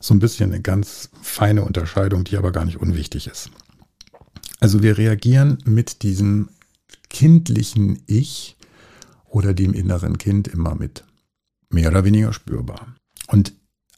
so 0.00 0.14
ein 0.14 0.18
bisschen 0.18 0.52
eine 0.52 0.60
ganz 0.60 1.10
feine 1.22 1.64
Unterscheidung, 1.64 2.24
die 2.24 2.36
aber 2.36 2.52
gar 2.52 2.64
nicht 2.64 2.78
unwichtig 2.78 3.26
ist. 3.26 3.50
Also 4.60 4.82
wir 4.82 4.98
reagieren 4.98 5.58
mit 5.64 6.02
diesem 6.02 6.48
kindlichen 7.08 8.02
Ich 8.06 8.56
oder 9.28 9.54
dem 9.54 9.72
inneren 9.72 10.18
Kind 10.18 10.48
immer 10.48 10.74
mit. 10.74 11.04
Mehr 11.70 11.90
oder 11.90 12.04
weniger 12.04 12.32
spürbar. 12.32 12.94
Und 13.26 13.52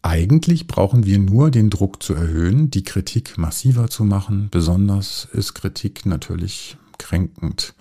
eigentlich 0.06 0.68
brauchen 0.68 1.04
wir 1.04 1.18
nur 1.18 1.50
den 1.50 1.68
Druck 1.68 2.02
zu 2.02 2.14
erhöhen, 2.14 2.70
die 2.70 2.84
Kritik 2.84 3.38
massiver 3.38 3.88
zu 3.88 4.04
machen. 4.04 4.48
Besonders 4.52 5.26
ist 5.32 5.54
Kritik 5.54 6.06
natürlich 6.06 6.76
kränkend 6.96 7.74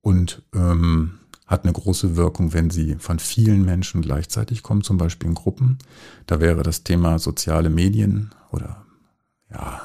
und 0.00 0.42
ähm, 0.54 1.18
hat 1.46 1.64
eine 1.64 1.74
große 1.74 2.16
Wirkung, 2.16 2.54
wenn 2.54 2.70
sie 2.70 2.96
von 2.98 3.18
vielen 3.18 3.62
Menschen 3.62 4.00
gleichzeitig 4.00 4.62
kommt, 4.62 4.86
zum 4.86 4.96
Beispiel 4.96 5.28
in 5.28 5.34
Gruppen. 5.34 5.78
Da 6.26 6.40
wäre 6.40 6.62
das 6.62 6.82
Thema 6.82 7.18
soziale 7.18 7.68
Medien 7.68 8.30
oder 8.50 8.82
ja, 9.52 9.82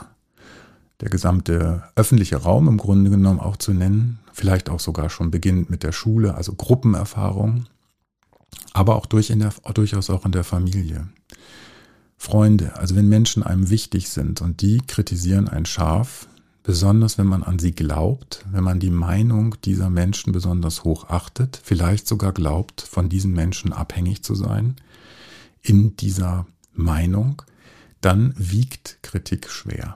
der 1.01 1.09
gesamte 1.09 1.83
öffentliche 1.95 2.37
Raum 2.37 2.69
im 2.69 2.77
Grunde 2.77 3.09
genommen 3.09 3.41
auch 3.41 3.57
zu 3.57 3.73
nennen. 3.73 4.19
Vielleicht 4.31 4.69
auch 4.69 4.79
sogar 4.79 5.09
schon 5.09 5.29
beginnend 5.29 5.69
mit 5.69 5.83
der 5.83 5.91
Schule, 5.91 6.35
also 6.35 6.53
Gruppenerfahrung, 6.53 7.65
aber 8.71 8.95
auch 8.95 9.05
durch 9.05 9.27
der, 9.27 9.53
durchaus 9.73 10.09
auch 10.09 10.25
in 10.25 10.31
der 10.31 10.45
Familie. 10.45 11.09
Freunde, 12.21 12.75
also 12.75 12.97
wenn 12.97 13.07
Menschen 13.07 13.43
einem 13.43 13.69
wichtig 13.69 14.09
sind 14.09 14.41
und 14.41 14.61
die 14.61 14.79
kritisieren 14.85 15.47
ein 15.47 15.65
scharf, 15.65 16.27
besonders 16.63 17.17
wenn 17.17 17.27
man 17.27 17.43
an 17.43 17.59
sie 17.59 17.71
glaubt, 17.71 18.45
wenn 18.51 18.63
man 18.63 18.81
die 18.81 18.89
Meinung 18.91 19.55
dieser 19.63 19.89
Menschen 19.89 20.33
besonders 20.33 20.83
hoch 20.83 21.09
achtet, 21.09 21.61
vielleicht 21.63 22.07
sogar 22.07 22.33
glaubt, 22.33 22.81
von 22.81 23.07
diesen 23.07 23.31
Menschen 23.31 23.71
abhängig 23.71 24.21
zu 24.21 24.35
sein, 24.35 24.75
in 25.61 25.95
dieser 25.95 26.45
Meinung, 26.73 27.41
dann 28.01 28.33
wiegt 28.37 28.99
Kritik 29.01 29.49
schwer. 29.49 29.95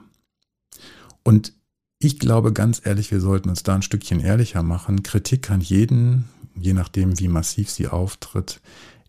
Und 1.23 1.51
ich 1.99 2.19
glaube 2.19 2.53
ganz 2.53 2.81
ehrlich, 2.85 3.11
wir 3.11 3.19
sollten 3.19 3.49
uns 3.49 3.63
da 3.63 3.75
ein 3.75 3.81
Stückchen 3.81 4.21
ehrlicher 4.21 4.63
machen. 4.63 5.03
Kritik 5.03 5.41
kann 5.41 5.59
jeden, 5.59 6.23
je 6.55 6.73
nachdem 6.73 7.19
wie 7.19 7.27
massiv 7.27 7.69
sie 7.69 7.89
auftritt, 7.89 8.61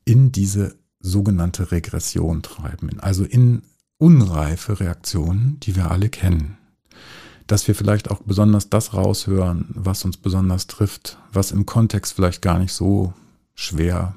in 0.04 0.32
diese 0.32 0.76
sogenannte 1.04 1.70
Regression 1.70 2.42
treiben, 2.42 2.98
also 3.00 3.24
in 3.24 3.62
unreife 3.98 4.80
Reaktionen, 4.80 5.58
die 5.60 5.76
wir 5.76 5.90
alle 5.90 6.08
kennen 6.08 6.56
dass 7.46 7.68
wir 7.68 7.74
vielleicht 7.74 8.10
auch 8.10 8.22
besonders 8.22 8.70
das 8.70 8.94
raushören, 8.94 9.66
was 9.68 10.04
uns 10.04 10.16
besonders 10.16 10.66
trifft, 10.66 11.18
was 11.32 11.52
im 11.52 11.66
Kontext 11.66 12.14
vielleicht 12.14 12.42
gar 12.42 12.58
nicht 12.58 12.72
so 12.72 13.12
schwer 13.54 14.14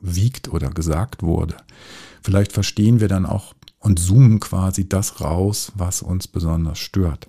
wiegt 0.00 0.48
oder 0.48 0.70
gesagt 0.70 1.22
wurde. 1.22 1.56
Vielleicht 2.22 2.52
verstehen 2.52 3.00
wir 3.00 3.08
dann 3.08 3.26
auch 3.26 3.54
und 3.78 3.98
zoomen 3.98 4.40
quasi 4.40 4.88
das 4.88 5.20
raus, 5.22 5.72
was 5.74 6.02
uns 6.02 6.28
besonders 6.28 6.78
stört. 6.78 7.28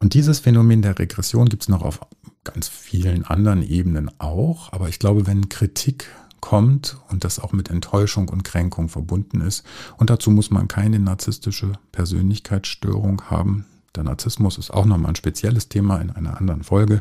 Und 0.00 0.12
dieses 0.12 0.40
Phänomen 0.40 0.82
der 0.82 0.98
Regression 0.98 1.48
gibt 1.48 1.62
es 1.62 1.68
noch 1.70 1.82
auf 1.82 2.00
ganz 2.44 2.68
vielen 2.68 3.24
anderen 3.24 3.62
Ebenen 3.62 4.10
auch, 4.20 4.72
aber 4.72 4.90
ich 4.90 4.98
glaube, 4.98 5.26
wenn 5.26 5.48
Kritik 5.48 6.10
kommt 6.46 6.96
und 7.08 7.24
das 7.24 7.40
auch 7.40 7.52
mit 7.52 7.70
Enttäuschung 7.70 8.28
und 8.28 8.44
Kränkung 8.44 8.88
verbunden 8.88 9.40
ist, 9.40 9.66
und 9.96 10.10
dazu 10.10 10.30
muss 10.30 10.52
man 10.52 10.68
keine 10.68 11.00
narzisstische 11.00 11.72
Persönlichkeitsstörung 11.90 13.22
haben, 13.22 13.66
der 13.96 14.04
Narzissmus 14.04 14.56
ist 14.56 14.70
auch 14.70 14.84
nochmal 14.84 15.10
ein 15.10 15.16
spezielles 15.16 15.68
Thema 15.68 15.98
in 15.98 16.12
einer 16.12 16.38
anderen 16.38 16.62
Folge. 16.62 17.00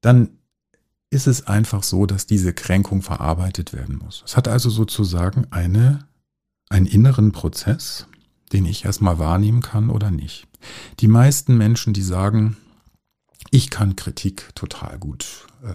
Dann 0.00 0.30
ist 1.10 1.26
es 1.26 1.46
einfach 1.46 1.82
so, 1.82 2.06
dass 2.06 2.26
diese 2.26 2.54
Kränkung 2.54 3.02
verarbeitet 3.02 3.74
werden 3.74 3.98
muss. 4.02 4.22
Es 4.24 4.38
hat 4.38 4.48
also 4.48 4.70
sozusagen 4.70 5.46
eine, 5.50 5.98
einen 6.70 6.86
inneren 6.86 7.32
Prozess, 7.32 8.06
den 8.54 8.64
ich 8.64 8.86
erstmal 8.86 9.18
wahrnehmen 9.18 9.60
kann 9.60 9.90
oder 9.90 10.10
nicht. 10.10 10.48
Die 11.00 11.08
meisten 11.08 11.58
Menschen, 11.58 11.92
die 11.92 12.02
sagen, 12.02 12.56
ich 13.50 13.68
kann 13.68 13.96
Kritik 13.96 14.54
total 14.54 14.98
gut, 14.98 15.46
äh, 15.62 15.74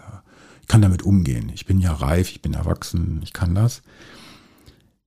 kann 0.71 0.81
damit 0.81 1.03
umgehen, 1.03 1.51
ich 1.53 1.65
bin 1.65 1.81
ja 1.81 1.91
reif, 1.91 2.31
ich 2.31 2.41
bin 2.41 2.53
erwachsen, 2.53 3.19
ich 3.23 3.33
kann 3.33 3.53
das, 3.53 3.81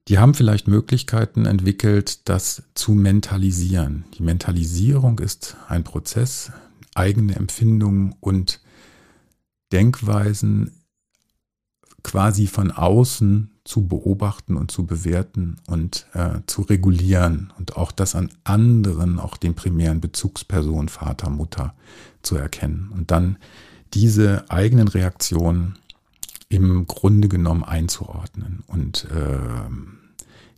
die 0.09 0.19
haben 0.19 0.35
vielleicht 0.35 0.69
Möglichkeiten 0.69 1.47
entwickelt, 1.47 2.29
das 2.29 2.65
zu 2.75 2.93
mentalisieren. 2.93 4.05
Die 4.13 4.23
Mentalisierung 4.23 5.21
ist 5.21 5.57
ein 5.67 5.83
Prozess, 5.83 6.53
eigene 6.95 7.37
Empfindungen 7.37 8.15
und 8.21 8.61
Denkweisen 9.73 10.71
quasi 12.03 12.47
von 12.47 12.71
außen 12.71 13.51
zu 13.65 13.89
beobachten 13.89 14.59
und 14.59 14.71
zu 14.71 14.85
bewerten 14.85 15.57
und 15.67 16.07
äh, 16.13 16.41
zu 16.47 16.61
regulieren 16.61 17.55
und 17.57 17.79
auch 17.79 17.91
das 17.91 18.15
an 18.15 18.31
anderen, 18.45 19.19
auch 19.19 19.39
den 19.39 19.55
primären 19.55 20.03
Bezugspersonen, 20.03 20.91
Vater, 20.91 21.31
Mutter 21.31 21.75
zu 22.21 22.37
erkennen. 22.37 22.91
Und 22.93 23.11
dann 23.11 23.39
diese 23.95 24.51
eigenen 24.51 24.89
Reaktionen 24.89 25.79
im 26.49 26.87
Grunde 26.87 27.29
genommen 27.29 27.65
einzuordnen 27.65 28.63
und 28.67 29.07
äh, 29.11 29.39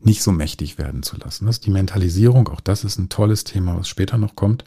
nicht 0.00 0.23
so 0.23 0.33
mächtig 0.33 0.78
werden 0.78 1.02
zu 1.02 1.16
lassen. 1.16 1.47
Das 1.47 1.57
ist 1.57 1.66
die 1.66 1.71
Mentalisierung, 1.71 2.49
auch 2.49 2.61
das 2.61 2.85
ist 2.85 2.99
ein 2.99 3.09
tolles 3.09 3.45
Thema, 3.45 3.76
was 3.76 3.88
später 3.88 4.19
noch 4.19 4.37
kommt. 4.37 4.64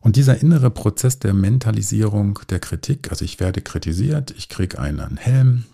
Und 0.00 0.16
dieser 0.16 0.40
innere 0.40 0.70
Prozess 0.70 1.18
der 1.18 1.34
Mentalisierung 1.34 2.40
der 2.48 2.60
Kritik, 2.60 3.10
also 3.10 3.24
ich 3.24 3.38
werde 3.38 3.60
kritisiert, 3.60 4.30
ich 4.36 4.48
kriege 4.48 4.78
einen 4.78 5.16
Helm, 5.18 5.64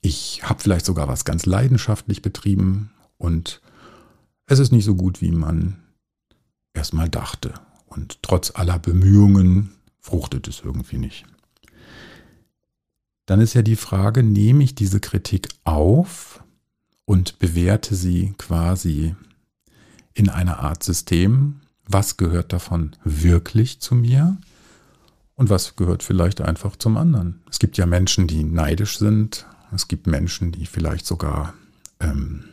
ich 0.00 0.42
habe 0.44 0.60
vielleicht 0.60 0.86
sogar 0.86 1.08
was 1.08 1.24
ganz 1.24 1.44
leidenschaftlich 1.44 2.22
betrieben 2.22 2.90
und 3.16 3.60
es 4.46 4.60
ist 4.60 4.70
nicht 4.70 4.84
so 4.84 4.94
gut, 4.94 5.20
wie 5.20 5.32
man 5.32 5.76
erstmal 6.74 7.08
dachte. 7.08 7.54
Und 7.86 8.22
trotz 8.22 8.52
aller 8.54 8.78
Bemühungen 8.78 9.70
fruchtet 10.00 10.48
es 10.48 10.60
irgendwie 10.64 10.98
nicht. 10.98 11.24
Dann 13.26 13.40
ist 13.40 13.54
ja 13.54 13.62
die 13.62 13.76
Frage, 13.76 14.22
nehme 14.22 14.64
ich 14.64 14.74
diese 14.74 15.00
Kritik 15.00 15.48
auf 15.64 16.42
und 17.04 17.38
bewerte 17.38 17.94
sie 17.94 18.34
quasi 18.38 19.14
in 20.14 20.28
einer 20.28 20.60
Art 20.60 20.82
System, 20.82 21.60
was 21.86 22.16
gehört 22.16 22.52
davon 22.52 22.96
wirklich 23.04 23.80
zu 23.80 23.94
mir? 23.94 24.36
Und 25.34 25.50
was 25.50 25.76
gehört 25.76 26.02
vielleicht 26.02 26.40
einfach 26.40 26.74
zum 26.74 26.96
anderen. 26.96 27.42
Es 27.48 27.60
gibt 27.60 27.78
ja 27.78 27.86
Menschen, 27.86 28.26
die 28.26 28.42
neidisch 28.42 28.98
sind, 28.98 29.46
es 29.72 29.86
gibt 29.86 30.08
Menschen, 30.08 30.50
die 30.50 30.66
vielleicht 30.66 31.06
sogar 31.06 31.54
ähm, 32.00 32.44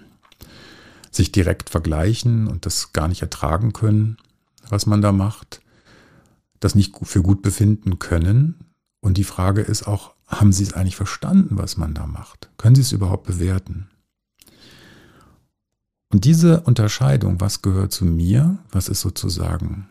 sich 1.10 1.32
direkt 1.32 1.70
vergleichen 1.70 2.48
und 2.48 2.66
das 2.66 2.94
gar 2.94 3.08
nicht 3.08 3.22
ertragen 3.22 3.74
können, 3.74 4.18
was 4.70 4.86
man 4.86 5.02
da 5.02 5.12
macht, 5.12 5.62
das 6.66 6.76
nicht 6.76 6.96
für 7.04 7.22
gut 7.22 7.42
befinden 7.42 8.00
können. 8.00 8.56
Und 9.00 9.18
die 9.18 9.24
Frage 9.24 9.62
ist 9.62 9.88
auch, 9.88 10.16
haben 10.28 10.52
Sie 10.52 10.64
es 10.64 10.74
eigentlich 10.74 10.96
verstanden, 10.96 11.58
was 11.58 11.78
man 11.78 11.94
da 11.94 12.08
macht? 12.08 12.50
Können 12.58 12.76
Sie 12.76 12.82
es 12.82 12.92
überhaupt 12.92 13.28
bewerten? 13.28 13.88
Und 16.12 16.26
diese 16.26 16.62
Unterscheidung, 16.62 17.40
was 17.40 17.62
gehört 17.62 17.92
zu 17.92 18.06
mir, 18.06 18.58
was 18.72 18.90
ist 18.90 19.02
sozusagen 19.02 19.90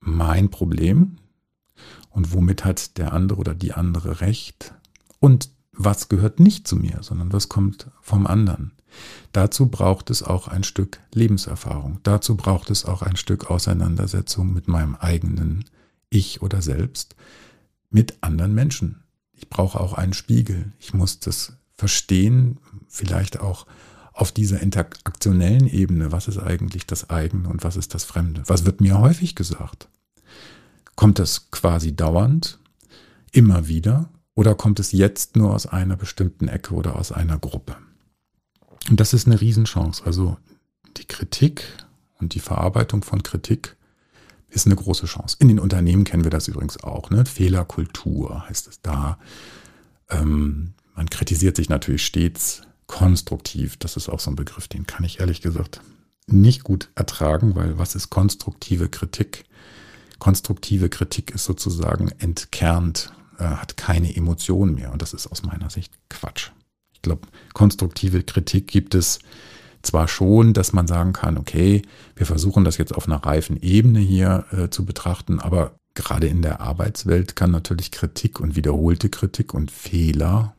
mein 0.00 0.50
Problem 0.50 1.16
und 2.10 2.32
womit 2.32 2.64
hat 2.64 2.98
der 2.98 3.12
andere 3.12 3.38
oder 3.38 3.54
die 3.54 3.72
andere 3.72 4.20
recht 4.20 4.74
und 5.18 5.50
was 5.72 6.08
gehört 6.08 6.38
nicht 6.38 6.68
zu 6.68 6.76
mir, 6.76 6.98
sondern 7.00 7.32
was 7.32 7.48
kommt 7.48 7.90
vom 8.02 8.26
anderen. 8.26 8.72
Dazu 9.32 9.68
braucht 9.68 10.10
es 10.10 10.22
auch 10.22 10.48
ein 10.48 10.64
Stück 10.64 11.00
Lebenserfahrung. 11.14 12.00
Dazu 12.02 12.36
braucht 12.36 12.70
es 12.70 12.84
auch 12.84 13.02
ein 13.02 13.16
Stück 13.16 13.50
Auseinandersetzung 13.50 14.52
mit 14.52 14.68
meinem 14.68 14.96
eigenen 14.96 15.64
Ich 16.12 16.42
oder 16.42 16.62
Selbst, 16.62 17.16
mit 17.90 18.22
anderen 18.22 18.54
Menschen. 18.54 19.02
Ich 19.32 19.48
brauche 19.48 19.80
auch 19.80 19.94
einen 19.94 20.12
Spiegel. 20.12 20.72
Ich 20.78 20.94
muss 20.94 21.20
das 21.20 21.54
verstehen, 21.76 22.58
vielleicht 22.88 23.40
auch 23.40 23.66
auf 24.12 24.30
dieser 24.30 24.60
interaktionellen 24.60 25.66
Ebene. 25.66 26.12
Was 26.12 26.28
ist 26.28 26.38
eigentlich 26.38 26.86
das 26.86 27.10
eigene 27.10 27.48
und 27.48 27.64
was 27.64 27.76
ist 27.76 27.94
das 27.94 28.04
Fremde? 28.04 28.42
Was 28.46 28.66
wird 28.66 28.80
mir 28.80 28.98
häufig 28.98 29.34
gesagt? 29.34 29.88
Kommt 30.96 31.18
das 31.18 31.50
quasi 31.50 31.96
dauernd, 31.96 32.58
immer 33.32 33.66
wieder, 33.66 34.10
oder 34.34 34.54
kommt 34.54 34.80
es 34.80 34.92
jetzt 34.92 35.36
nur 35.36 35.54
aus 35.54 35.66
einer 35.66 35.96
bestimmten 35.96 36.48
Ecke 36.48 36.74
oder 36.74 36.96
aus 36.96 37.12
einer 37.12 37.38
Gruppe? 37.38 37.76
Und 38.88 39.00
das 39.00 39.12
ist 39.12 39.26
eine 39.26 39.40
Riesenchance. 39.40 40.04
Also 40.04 40.36
die 40.96 41.04
Kritik 41.04 41.64
und 42.18 42.34
die 42.34 42.40
Verarbeitung 42.40 43.02
von 43.02 43.22
Kritik 43.22 43.76
ist 44.52 44.66
eine 44.66 44.76
große 44.76 45.06
Chance. 45.06 45.36
In 45.40 45.48
den 45.48 45.58
Unternehmen 45.58 46.04
kennen 46.04 46.24
wir 46.24 46.30
das 46.30 46.48
übrigens 46.48 46.82
auch. 46.82 47.10
Ne? 47.10 47.24
Fehlerkultur 47.24 48.48
heißt 48.48 48.68
es 48.68 48.80
da. 48.82 49.18
Ähm, 50.10 50.74
man 50.94 51.08
kritisiert 51.08 51.56
sich 51.56 51.68
natürlich 51.68 52.04
stets 52.04 52.62
konstruktiv. 52.86 53.76
Das 53.78 53.96
ist 53.96 54.08
auch 54.08 54.20
so 54.20 54.30
ein 54.30 54.36
Begriff, 54.36 54.68
den 54.68 54.86
kann 54.86 55.04
ich 55.04 55.20
ehrlich 55.20 55.40
gesagt 55.40 55.80
nicht 56.26 56.64
gut 56.64 56.90
ertragen, 56.94 57.54
weil 57.54 57.78
was 57.78 57.94
ist 57.94 58.10
konstruktive 58.10 58.88
Kritik? 58.88 59.44
Konstruktive 60.18 60.88
Kritik 60.88 61.32
ist 61.32 61.44
sozusagen 61.44 62.10
entkernt, 62.18 63.12
äh, 63.38 63.44
hat 63.44 63.76
keine 63.76 64.14
Emotion 64.14 64.74
mehr 64.74 64.92
und 64.92 65.02
das 65.02 65.14
ist 65.14 65.26
aus 65.26 65.42
meiner 65.42 65.70
Sicht 65.70 65.92
Quatsch. 66.08 66.50
Ich 66.92 67.02
glaube, 67.02 67.26
konstruktive 67.54 68.22
Kritik 68.22 68.68
gibt 68.68 68.94
es 68.94 69.18
zwar 69.82 70.08
schon, 70.08 70.52
dass 70.52 70.72
man 70.72 70.86
sagen 70.86 71.12
kann, 71.12 71.38
okay, 71.38 71.82
wir 72.16 72.26
versuchen 72.26 72.64
das 72.64 72.78
jetzt 72.78 72.94
auf 72.94 73.06
einer 73.06 73.24
reifen 73.24 73.60
Ebene 73.60 74.00
hier 74.00 74.44
äh, 74.52 74.70
zu 74.70 74.84
betrachten, 74.84 75.40
aber 75.40 75.74
gerade 75.94 76.26
in 76.26 76.42
der 76.42 76.60
Arbeitswelt 76.60 77.36
kann 77.36 77.50
natürlich 77.50 77.90
Kritik 77.90 78.40
und 78.40 78.56
wiederholte 78.56 79.08
Kritik 79.08 79.54
und 79.54 79.70
Fehler, 79.70 80.54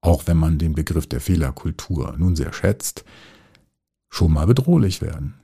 auch 0.00 0.26
wenn 0.26 0.36
man 0.36 0.58
den 0.58 0.74
Begriff 0.74 1.06
der 1.06 1.20
Fehlerkultur 1.20 2.14
nun 2.18 2.36
sehr 2.36 2.52
schätzt, 2.52 3.04
schon 4.10 4.32
mal 4.32 4.46
bedrohlich 4.46 5.00
werden. 5.00 5.34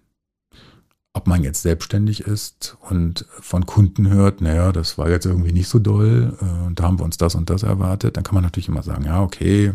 Ob 1.13 1.27
man 1.27 1.43
jetzt 1.43 1.63
selbstständig 1.63 2.21
ist 2.21 2.77
und 2.89 3.27
von 3.41 3.67
Kunden 3.67 4.09
hört, 4.11 4.41
naja, 4.41 4.71
das 4.71 4.97
war 4.97 5.11
jetzt 5.11 5.27
irgendwie 5.27 5.53
nicht 5.53 5.69
so 5.69 5.81
doll, 5.81 6.37
äh, 6.41 6.75
da 6.75 6.85
haben 6.85 6.99
wir 6.99 7.05
uns 7.05 7.17
das 7.17 7.35
und 7.35 7.51
das 7.51 7.63
erwartet, 7.63 8.17
dann 8.17 8.25
kann 8.25 8.35
man 8.35 8.45
natürlich 8.45 8.69
immer 8.69 8.83
sagen, 8.83 9.05
ja, 9.05 9.23
okay, 9.23 9.75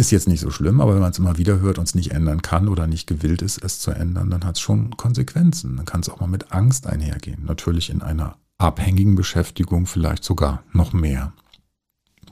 ist 0.00 0.10
jetzt 0.10 0.26
nicht 0.26 0.40
so 0.40 0.50
schlimm, 0.50 0.80
aber 0.80 0.94
wenn 0.94 1.00
man 1.00 1.12
es 1.12 1.18
immer 1.18 1.38
wieder 1.38 1.60
hört 1.60 1.78
und 1.78 1.84
es 1.84 1.94
nicht 1.94 2.10
ändern 2.10 2.42
kann 2.42 2.68
oder 2.68 2.86
nicht 2.86 3.06
gewillt 3.06 3.42
ist, 3.42 3.62
es 3.62 3.78
zu 3.78 3.92
ändern, 3.92 4.30
dann 4.30 4.44
hat 4.44 4.56
es 4.56 4.60
schon 4.60 4.96
Konsequenzen. 4.96 5.76
Dann 5.76 5.86
kann 5.86 6.00
es 6.00 6.08
auch 6.08 6.20
mal 6.20 6.26
mit 6.26 6.52
Angst 6.52 6.86
einhergehen. 6.86 7.44
Natürlich 7.44 7.90
in 7.90 8.02
einer 8.02 8.36
abhängigen 8.58 9.14
Beschäftigung 9.14 9.86
vielleicht 9.86 10.24
sogar 10.24 10.64
noch 10.72 10.92
mehr, 10.92 11.32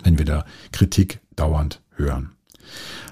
wenn 0.03 0.19
wir 0.19 0.25
da 0.25 0.45
Kritik 0.73 1.21
dauernd 1.37 1.81
hören. 1.95 2.33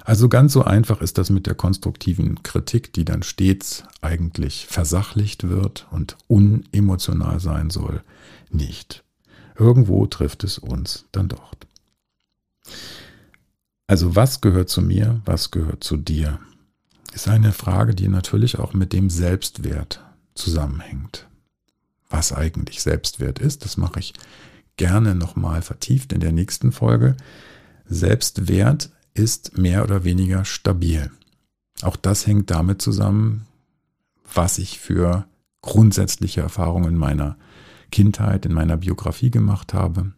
Also 0.03 0.29
ganz 0.29 0.53
so 0.53 0.63
einfach 0.63 1.01
ist 1.01 1.17
das 1.17 1.29
mit 1.29 1.47
der 1.47 1.55
konstruktiven 1.55 2.43
Kritik, 2.43 2.93
die 2.93 3.05
dann 3.05 3.23
stets 3.23 3.83
eigentlich 4.01 4.67
versachlicht 4.67 5.49
wird 5.49 5.87
und 5.91 6.17
unemotional 6.27 7.39
sein 7.39 7.69
soll, 7.69 8.01
nicht. 8.49 9.03
Irgendwo 9.55 10.05
trifft 10.05 10.43
es 10.43 10.57
uns 10.57 11.05
dann 11.11 11.27
doch. 11.27 11.53
Also 13.87 14.17
was 14.17 14.41
gehört 14.41 14.69
zu 14.69 14.81
mir, 14.81 15.21
was 15.23 15.49
gehört 15.49 15.83
zu 15.83 15.95
dir? 15.95 16.39
Ist 17.13 17.29
eine 17.29 17.53
Frage, 17.53 17.95
die 17.95 18.09
natürlich 18.09 18.59
auch 18.59 18.73
mit 18.73 18.91
dem 18.91 19.09
Selbstwert 19.09 20.03
zusammenhängt. 20.35 21.27
Was 22.09 22.33
eigentlich 22.33 22.81
Selbstwert 22.81 23.39
ist, 23.39 23.63
das 23.63 23.77
mache 23.77 23.99
ich 23.99 24.13
gerne 24.75 25.15
nochmal 25.15 25.61
vertieft 25.61 26.11
in 26.13 26.19
der 26.19 26.33
nächsten 26.33 26.71
Folge. 26.71 27.15
Selbstwert 27.85 28.91
ist 29.13 29.57
mehr 29.57 29.83
oder 29.83 30.03
weniger 30.03 30.45
stabil. 30.45 31.09
Auch 31.81 31.95
das 31.95 32.27
hängt 32.27 32.51
damit 32.51 32.81
zusammen, 32.81 33.47
was 34.33 34.57
ich 34.57 34.79
für 34.79 35.25
grundsätzliche 35.61 36.41
Erfahrungen 36.41 36.89
in 36.89 36.97
meiner 36.97 37.37
Kindheit, 37.91 38.45
in 38.45 38.53
meiner 38.53 38.77
Biografie 38.77 39.31
gemacht 39.31 39.73
habe, 39.73 40.11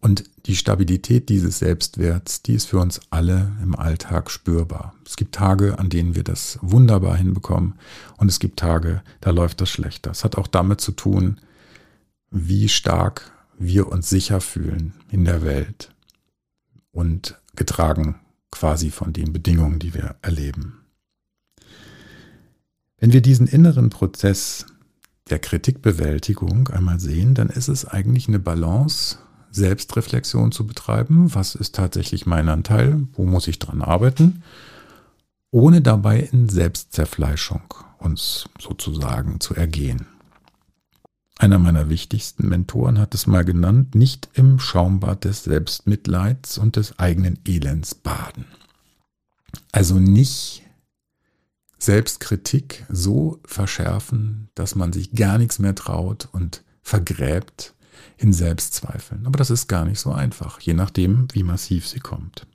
und 0.00 0.24
die 0.46 0.56
Stabilität 0.56 1.28
dieses 1.28 1.58
Selbstwerts, 1.58 2.42
die 2.42 2.54
ist 2.54 2.66
für 2.66 2.78
uns 2.78 3.00
alle 3.10 3.52
im 3.62 3.74
Alltag 3.74 4.30
spürbar. 4.30 4.94
Es 5.04 5.16
gibt 5.16 5.34
Tage, 5.34 5.78
an 5.78 5.90
denen 5.90 6.14
wir 6.14 6.24
das 6.24 6.58
wunderbar 6.62 7.16
hinbekommen 7.16 7.74
und 8.16 8.28
es 8.28 8.38
gibt 8.38 8.58
Tage, 8.58 9.02
da 9.20 9.30
läuft 9.30 9.60
das 9.60 9.70
schlechter. 9.70 10.10
Es 10.10 10.24
hat 10.24 10.36
auch 10.36 10.46
damit 10.46 10.80
zu 10.80 10.92
tun, 10.92 11.40
wie 12.30 12.68
stark 12.68 13.32
wir 13.58 13.88
uns 13.88 14.08
sicher 14.08 14.40
fühlen 14.40 14.94
in 15.10 15.24
der 15.24 15.42
Welt 15.42 15.92
und 16.92 17.40
getragen 17.56 18.20
quasi 18.50 18.90
von 18.90 19.12
den 19.12 19.32
Bedingungen, 19.32 19.78
die 19.78 19.94
wir 19.94 20.16
erleben. 20.22 20.84
Wenn 22.98 23.12
wir 23.12 23.20
diesen 23.20 23.46
inneren 23.46 23.90
Prozess 23.90 24.66
der 25.28 25.38
Kritikbewältigung 25.38 26.68
einmal 26.68 27.00
sehen, 27.00 27.34
dann 27.34 27.48
ist 27.48 27.68
es 27.68 27.84
eigentlich 27.84 28.28
eine 28.28 28.38
Balance 28.38 29.18
Selbstreflexion 29.50 30.52
zu 30.52 30.66
betreiben. 30.66 31.34
Was 31.34 31.54
ist 31.54 31.74
tatsächlich 31.74 32.26
mein 32.26 32.48
Anteil? 32.48 33.06
Wo 33.14 33.24
muss 33.24 33.48
ich 33.48 33.58
dran 33.58 33.82
arbeiten? 33.82 34.42
Ohne 35.50 35.80
dabei 35.80 36.20
in 36.20 36.48
Selbstzerfleischung 36.48 37.74
uns 37.98 38.48
sozusagen 38.60 39.40
zu 39.40 39.54
ergehen. 39.54 40.06
Einer 41.38 41.58
meiner 41.58 41.88
wichtigsten 41.88 42.48
Mentoren 42.48 42.98
hat 42.98 43.14
es 43.14 43.26
mal 43.26 43.44
genannt, 43.44 43.94
nicht 43.94 44.28
im 44.34 44.58
Schaumbad 44.58 45.24
des 45.24 45.44
Selbstmitleids 45.44 46.58
und 46.58 46.76
des 46.76 46.98
eigenen 46.98 47.38
Elends 47.46 47.94
baden. 47.94 48.44
Also 49.70 50.00
nicht 50.00 50.62
Selbstkritik 51.78 52.84
so 52.88 53.38
verschärfen, 53.44 54.48
dass 54.56 54.74
man 54.74 54.92
sich 54.92 55.12
gar 55.12 55.38
nichts 55.38 55.60
mehr 55.60 55.76
traut 55.76 56.28
und 56.32 56.64
vergräbt 56.82 57.74
in 58.16 58.32
Selbstzweifeln. 58.32 59.26
Aber 59.26 59.36
das 59.36 59.50
ist 59.50 59.68
gar 59.68 59.84
nicht 59.84 60.00
so 60.00 60.12
einfach, 60.12 60.60
je 60.60 60.74
nachdem, 60.74 61.28
wie 61.32 61.42
massiv 61.42 61.86
sie 61.86 62.00
kommt. 62.00 62.46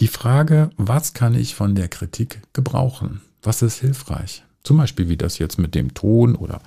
Die 0.00 0.08
Frage, 0.08 0.70
was 0.76 1.14
kann 1.14 1.34
ich 1.34 1.54
von 1.54 1.74
der 1.74 1.88
Kritik 1.88 2.42
gebrauchen? 2.52 3.20
Was 3.42 3.62
ist 3.62 3.78
hilfreich? 3.78 4.44
Zum 4.62 4.78
Beispiel 4.78 5.08
wie 5.08 5.16
das 5.16 5.38
jetzt 5.38 5.58
mit 5.58 5.74
dem 5.74 5.94
Ton 5.94 6.34
oder 6.34 6.60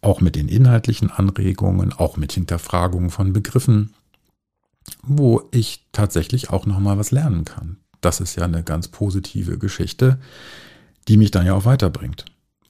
auch 0.00 0.20
mit 0.20 0.36
den 0.36 0.48
inhaltlichen 0.48 1.10
Anregungen, 1.10 1.92
auch 1.92 2.16
mit 2.16 2.32
Hinterfragungen 2.32 3.10
von 3.10 3.32
Begriffen, 3.32 3.92
wo 5.02 5.48
ich 5.52 5.86
tatsächlich 5.92 6.50
auch 6.50 6.66
nochmal 6.66 6.98
was 6.98 7.10
lernen 7.10 7.44
kann. 7.44 7.76
Das 8.00 8.20
ist 8.20 8.36
ja 8.36 8.44
eine 8.44 8.64
ganz 8.64 8.88
positive 8.88 9.58
Geschichte, 9.58 10.18
die 11.08 11.16
mich 11.16 11.30
dann 11.30 11.46
ja 11.46 11.54
auch 11.54 11.64
weiterbringt. 11.64 12.24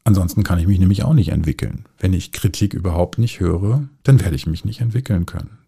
Ansonsten 0.04 0.42
kann 0.42 0.58
ich 0.58 0.66
mich 0.66 0.78
nämlich 0.78 1.04
auch 1.04 1.14
nicht 1.14 1.28
entwickeln. 1.28 1.86
Wenn 1.98 2.12
ich 2.12 2.32
Kritik 2.32 2.74
überhaupt 2.74 3.18
nicht 3.18 3.40
höre, 3.40 3.88
dann 4.02 4.20
werde 4.20 4.36
ich 4.36 4.46
mich 4.46 4.64
nicht 4.64 4.80
entwickeln 4.80 5.26
können. 5.26 5.58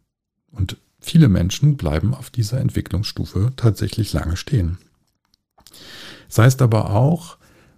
Und 0.51 0.77
viele 1.01 1.29
Menschen 1.29 1.77
bleiben 1.77 2.15
auf 2.15 2.31
dieser 2.31 2.61
Entwicklungsstufe 2.61 3.53
tatsächlich 3.57 4.13
lange 4.13 4.37
stehen. 4.37 4.79
Das 6.29 6.39
heißt 6.39 6.63
aber 6.63 6.91
auch, 6.91 7.37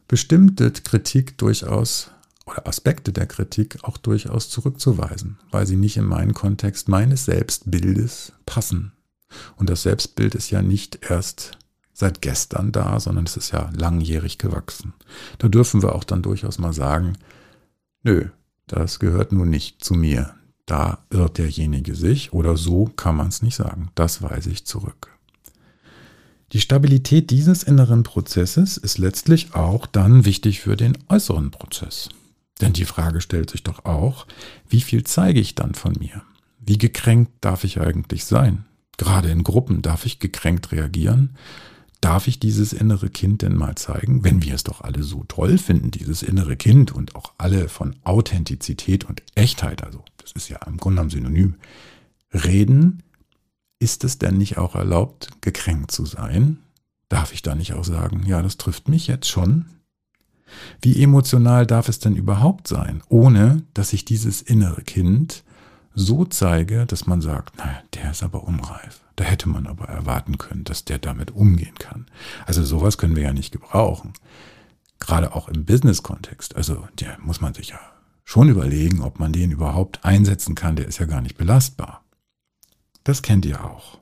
bestimmte 0.08 0.70
Kritik 0.70 1.36
durchaus 1.38 2.10
oder 2.46 2.66
Aspekte 2.66 3.12
der 3.12 3.26
Kritik 3.26 3.82
auch 3.82 3.96
durchaus 3.96 4.48
zurückzuweisen, 4.48 5.38
weil 5.50 5.66
sie 5.66 5.76
nicht 5.76 5.96
in 5.96 6.04
meinen 6.04 6.32
Kontext 6.32 6.88
meines 6.88 7.24
Selbstbildes 7.24 8.32
passen. 8.46 8.92
Und 9.56 9.68
das 9.68 9.82
Selbstbild 9.82 10.34
ist 10.36 10.50
ja 10.50 10.62
nicht 10.62 11.10
erst 11.10 11.58
seit 11.96 12.20
gestern 12.20 12.72
da, 12.72 13.00
sondern 13.00 13.24
es 13.24 13.38
ist 13.38 13.52
ja 13.52 13.70
langjährig 13.74 14.36
gewachsen. 14.36 14.92
Da 15.38 15.48
dürfen 15.48 15.80
wir 15.80 15.94
auch 15.94 16.04
dann 16.04 16.20
durchaus 16.20 16.58
mal 16.58 16.74
sagen, 16.74 17.14
nö, 18.02 18.26
das 18.66 18.98
gehört 18.98 19.32
nun 19.32 19.48
nicht 19.48 19.82
zu 19.82 19.94
mir. 19.94 20.34
Da 20.66 20.98
irrt 21.08 21.38
derjenige 21.38 21.94
sich 21.94 22.34
oder 22.34 22.58
so 22.58 22.84
kann 22.96 23.16
man 23.16 23.28
es 23.28 23.40
nicht 23.40 23.56
sagen. 23.56 23.90
Das 23.94 24.20
weise 24.20 24.50
ich 24.50 24.66
zurück. 24.66 25.16
Die 26.52 26.60
Stabilität 26.60 27.30
dieses 27.30 27.62
inneren 27.62 28.02
Prozesses 28.02 28.76
ist 28.76 28.98
letztlich 28.98 29.54
auch 29.54 29.86
dann 29.86 30.26
wichtig 30.26 30.60
für 30.60 30.76
den 30.76 30.98
äußeren 31.08 31.50
Prozess. 31.50 32.10
Denn 32.60 32.74
die 32.74 32.84
Frage 32.84 33.22
stellt 33.22 33.48
sich 33.48 33.62
doch 33.62 33.86
auch, 33.86 34.26
wie 34.68 34.82
viel 34.82 35.04
zeige 35.04 35.40
ich 35.40 35.54
dann 35.54 35.74
von 35.74 35.94
mir? 35.98 36.22
Wie 36.60 36.76
gekränkt 36.76 37.32
darf 37.40 37.64
ich 37.64 37.80
eigentlich 37.80 38.26
sein? 38.26 38.66
Gerade 38.98 39.30
in 39.30 39.44
Gruppen 39.44 39.80
darf 39.80 40.04
ich 40.04 40.18
gekränkt 40.18 40.72
reagieren? 40.72 41.36
Darf 42.00 42.28
ich 42.28 42.38
dieses 42.38 42.72
innere 42.72 43.08
Kind 43.08 43.42
denn 43.42 43.56
mal 43.56 43.74
zeigen? 43.74 44.22
Wenn 44.22 44.42
wir 44.42 44.54
es 44.54 44.64
doch 44.64 44.82
alle 44.82 45.02
so 45.02 45.24
toll 45.28 45.58
finden, 45.58 45.90
dieses 45.90 46.22
innere 46.22 46.56
Kind 46.56 46.92
und 46.92 47.16
auch 47.16 47.32
alle 47.38 47.68
von 47.68 47.96
Authentizität 48.04 49.04
und 49.04 49.22
Echtheit, 49.34 49.82
also 49.82 50.04
das 50.18 50.32
ist 50.32 50.48
ja 50.48 50.58
im 50.66 50.76
Grunde 50.76 51.02
ein 51.02 51.10
Synonym, 51.10 51.56
reden, 52.32 53.02
ist 53.78 54.04
es 54.04 54.18
denn 54.18 54.36
nicht 54.36 54.58
auch 54.58 54.74
erlaubt, 54.74 55.30
gekränkt 55.40 55.90
zu 55.90 56.06
sein? 56.06 56.58
Darf 57.08 57.32
ich 57.32 57.42
da 57.42 57.54
nicht 57.54 57.72
auch 57.72 57.84
sagen, 57.84 58.24
ja, 58.26 58.42
das 58.42 58.56
trifft 58.56 58.88
mich 58.88 59.06
jetzt 59.06 59.28
schon? 59.28 59.66
Wie 60.80 61.02
emotional 61.02 61.66
darf 61.66 61.88
es 61.88 61.98
denn 61.98 62.16
überhaupt 62.16 62.68
sein, 62.68 63.02
ohne 63.08 63.62
dass 63.74 63.92
ich 63.92 64.04
dieses 64.04 64.42
innere 64.42 64.82
Kind 64.82 65.44
so 65.94 66.24
zeige, 66.24 66.86
dass 66.86 67.06
man 67.06 67.20
sagt, 67.20 67.56
naja, 67.58 67.82
der 67.94 68.10
ist 68.10 68.22
aber 68.22 68.44
unreif. 68.44 69.00
Da 69.16 69.24
hätte 69.24 69.48
man 69.48 69.66
aber 69.66 69.86
erwarten 69.86 70.38
können, 70.38 70.64
dass 70.64 70.84
der 70.84 70.98
damit 70.98 71.30
umgehen 71.30 71.74
kann. 71.78 72.06
Also 72.44 72.62
sowas 72.62 72.98
können 72.98 73.16
wir 73.16 73.24
ja 73.24 73.32
nicht 73.32 73.50
gebrauchen. 73.50 74.12
Gerade 75.00 75.34
auch 75.34 75.48
im 75.48 75.64
Business-Kontext. 75.64 76.54
Also 76.54 76.86
der 77.00 77.18
muss 77.20 77.40
man 77.40 77.54
sich 77.54 77.70
ja 77.70 77.80
schon 78.24 78.48
überlegen, 78.48 79.00
ob 79.00 79.18
man 79.18 79.32
den 79.32 79.50
überhaupt 79.50 80.04
einsetzen 80.04 80.54
kann. 80.54 80.76
Der 80.76 80.86
ist 80.86 80.98
ja 80.98 81.06
gar 81.06 81.22
nicht 81.22 81.38
belastbar. 81.38 82.04
Das 83.04 83.22
kennt 83.22 83.46
ihr 83.46 83.64
auch. 83.64 83.98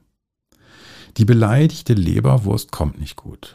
Die 1.16 1.24
beleidigte 1.24 1.94
Leberwurst 1.94 2.72
kommt 2.72 2.98
nicht 2.98 3.16
gut. 3.16 3.53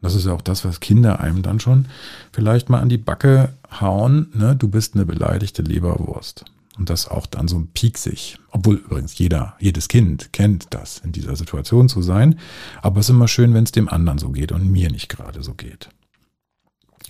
Das 0.00 0.14
ist 0.14 0.26
ja 0.26 0.32
auch 0.32 0.42
das, 0.42 0.64
was 0.64 0.80
Kinder 0.80 1.20
einem 1.20 1.42
dann 1.42 1.60
schon 1.60 1.86
vielleicht 2.32 2.70
mal 2.70 2.80
an 2.80 2.88
die 2.88 2.98
Backe 2.98 3.52
hauen. 3.80 4.30
Ne? 4.34 4.56
Du 4.56 4.68
bist 4.68 4.94
eine 4.94 5.04
beleidigte 5.04 5.62
Leberwurst. 5.62 6.44
Und 6.78 6.90
das 6.90 7.08
auch 7.08 7.26
dann 7.26 7.48
so 7.48 7.66
pieksig. 7.74 8.38
Obwohl 8.50 8.76
übrigens 8.76 9.18
jeder, 9.18 9.56
jedes 9.58 9.88
Kind 9.88 10.32
kennt 10.32 10.68
das, 10.70 10.98
in 10.98 11.12
dieser 11.12 11.34
Situation 11.34 11.88
zu 11.88 12.02
sein. 12.02 12.38
Aber 12.80 13.00
es 13.00 13.06
ist 13.06 13.10
immer 13.10 13.28
schön, 13.28 13.52
wenn 13.52 13.64
es 13.64 13.72
dem 13.72 13.88
anderen 13.88 14.18
so 14.18 14.30
geht 14.30 14.52
und 14.52 14.70
mir 14.70 14.90
nicht 14.90 15.08
gerade 15.08 15.42
so 15.42 15.54
geht. 15.54 15.90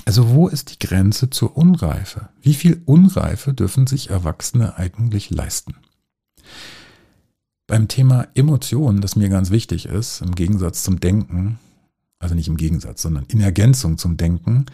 Also 0.06 0.30
wo 0.30 0.48
ist 0.48 0.72
die 0.72 0.86
Grenze 0.86 1.28
zur 1.28 1.56
Unreife? 1.56 2.30
Wie 2.40 2.54
viel 2.54 2.80
Unreife 2.86 3.52
dürfen 3.52 3.86
sich 3.86 4.08
Erwachsene 4.08 4.78
eigentlich 4.78 5.28
leisten? 5.28 5.74
Beim 7.66 7.88
Thema 7.88 8.26
Emotionen, 8.34 9.02
das 9.02 9.16
mir 9.16 9.28
ganz 9.28 9.50
wichtig 9.50 9.84
ist, 9.84 10.22
im 10.22 10.34
Gegensatz 10.34 10.82
zum 10.82 11.00
Denken, 11.00 11.58
also 12.18 12.34
nicht 12.34 12.48
im 12.48 12.56
Gegensatz, 12.56 13.02
sondern 13.02 13.26
in 13.26 13.40
Ergänzung 13.40 13.98
zum 13.98 14.16
Denken, 14.16 14.64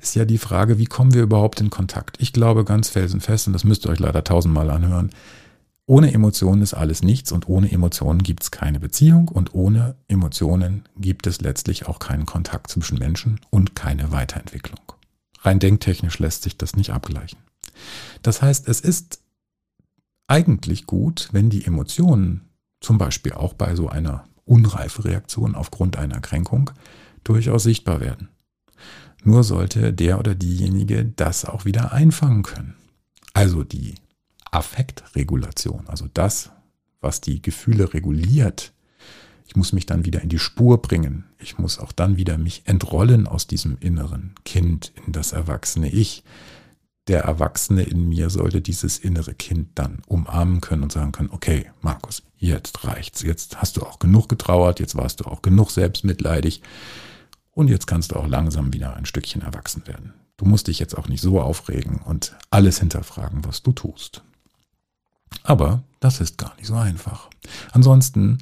ist 0.00 0.14
ja 0.14 0.24
die 0.24 0.38
Frage, 0.38 0.78
wie 0.78 0.86
kommen 0.86 1.14
wir 1.14 1.22
überhaupt 1.22 1.60
in 1.60 1.70
Kontakt? 1.70 2.16
Ich 2.20 2.32
glaube 2.32 2.64
ganz 2.64 2.88
felsenfest, 2.88 3.46
und 3.48 3.52
das 3.52 3.64
müsst 3.64 3.86
ihr 3.86 3.90
euch 3.90 3.98
leider 3.98 4.24
tausendmal 4.24 4.70
anhören, 4.70 5.10
ohne 5.86 6.12
Emotionen 6.12 6.60
ist 6.60 6.74
alles 6.74 7.02
nichts 7.02 7.32
und 7.32 7.48
ohne 7.48 7.72
Emotionen 7.72 8.22
gibt 8.22 8.42
es 8.42 8.50
keine 8.50 8.78
Beziehung 8.78 9.28
und 9.28 9.54
ohne 9.54 9.96
Emotionen 10.06 10.84
gibt 10.98 11.26
es 11.26 11.40
letztlich 11.40 11.86
auch 11.86 11.98
keinen 11.98 12.26
Kontakt 12.26 12.70
zwischen 12.70 12.98
Menschen 12.98 13.40
und 13.48 13.74
keine 13.74 14.12
Weiterentwicklung. 14.12 14.80
Rein 15.40 15.58
denktechnisch 15.60 16.18
lässt 16.18 16.42
sich 16.42 16.58
das 16.58 16.76
nicht 16.76 16.90
abgleichen. 16.90 17.38
Das 18.20 18.42
heißt, 18.42 18.68
es 18.68 18.82
ist 18.82 19.20
eigentlich 20.26 20.84
gut, 20.84 21.30
wenn 21.32 21.48
die 21.48 21.64
Emotionen, 21.64 22.42
zum 22.80 22.98
Beispiel 22.98 23.32
auch 23.32 23.54
bei 23.54 23.74
so 23.74 23.88
einer 23.88 24.24
unreife 24.44 25.06
Reaktion 25.06 25.54
aufgrund 25.54 25.96
einer 25.96 26.20
Kränkung, 26.20 26.70
durchaus 27.24 27.62
sichtbar 27.62 28.00
werden. 28.00 28.28
Nur 29.24 29.44
sollte 29.44 29.92
der 29.92 30.18
oder 30.18 30.34
diejenige 30.34 31.04
das 31.04 31.44
auch 31.44 31.64
wieder 31.64 31.92
einfangen 31.92 32.42
können. 32.42 32.74
Also 33.32 33.64
die 33.64 33.94
Affektregulation, 34.50 35.86
also 35.86 36.06
das, 36.12 36.50
was 37.00 37.20
die 37.20 37.42
Gefühle 37.42 37.92
reguliert. 37.94 38.72
Ich 39.46 39.56
muss 39.56 39.72
mich 39.72 39.86
dann 39.86 40.04
wieder 40.04 40.20
in 40.22 40.28
die 40.28 40.38
Spur 40.38 40.82
bringen. 40.82 41.24
Ich 41.38 41.58
muss 41.58 41.78
auch 41.78 41.92
dann 41.92 42.16
wieder 42.16 42.38
mich 42.38 42.62
entrollen 42.66 43.26
aus 43.26 43.46
diesem 43.46 43.78
inneren 43.80 44.34
Kind 44.44 44.92
in 45.06 45.12
das 45.12 45.32
erwachsene 45.32 45.90
Ich. 45.90 46.22
Der 47.06 47.22
Erwachsene 47.22 47.84
in 47.84 48.08
mir 48.08 48.28
sollte 48.28 48.60
dieses 48.60 48.98
innere 48.98 49.32
Kind 49.32 49.70
dann 49.76 50.02
umarmen 50.06 50.60
können 50.60 50.82
und 50.82 50.92
sagen 50.92 51.12
können, 51.12 51.30
okay, 51.32 51.70
Markus, 51.80 52.22
jetzt 52.36 52.84
reicht's. 52.84 53.22
Jetzt 53.22 53.62
hast 53.62 53.78
du 53.78 53.82
auch 53.82 53.98
genug 53.98 54.28
getrauert, 54.28 54.80
jetzt 54.80 54.94
warst 54.94 55.20
du 55.20 55.24
auch 55.24 55.40
genug 55.40 55.70
selbstmitleidig 55.70 56.60
und 57.58 57.68
jetzt 57.68 57.88
kannst 57.88 58.12
du 58.12 58.16
auch 58.16 58.28
langsam 58.28 58.72
wieder 58.72 58.94
ein 58.94 59.04
Stückchen 59.04 59.42
erwachsen 59.42 59.88
werden. 59.88 60.14
Du 60.36 60.44
musst 60.44 60.68
dich 60.68 60.78
jetzt 60.78 60.96
auch 60.96 61.08
nicht 61.08 61.20
so 61.20 61.40
aufregen 61.40 61.96
und 61.96 62.36
alles 62.50 62.78
hinterfragen, 62.78 63.44
was 63.44 63.64
du 63.64 63.72
tust. 63.72 64.22
Aber 65.42 65.82
das 65.98 66.20
ist 66.20 66.38
gar 66.38 66.54
nicht 66.54 66.68
so 66.68 66.76
einfach. 66.76 67.28
Ansonsten 67.72 68.38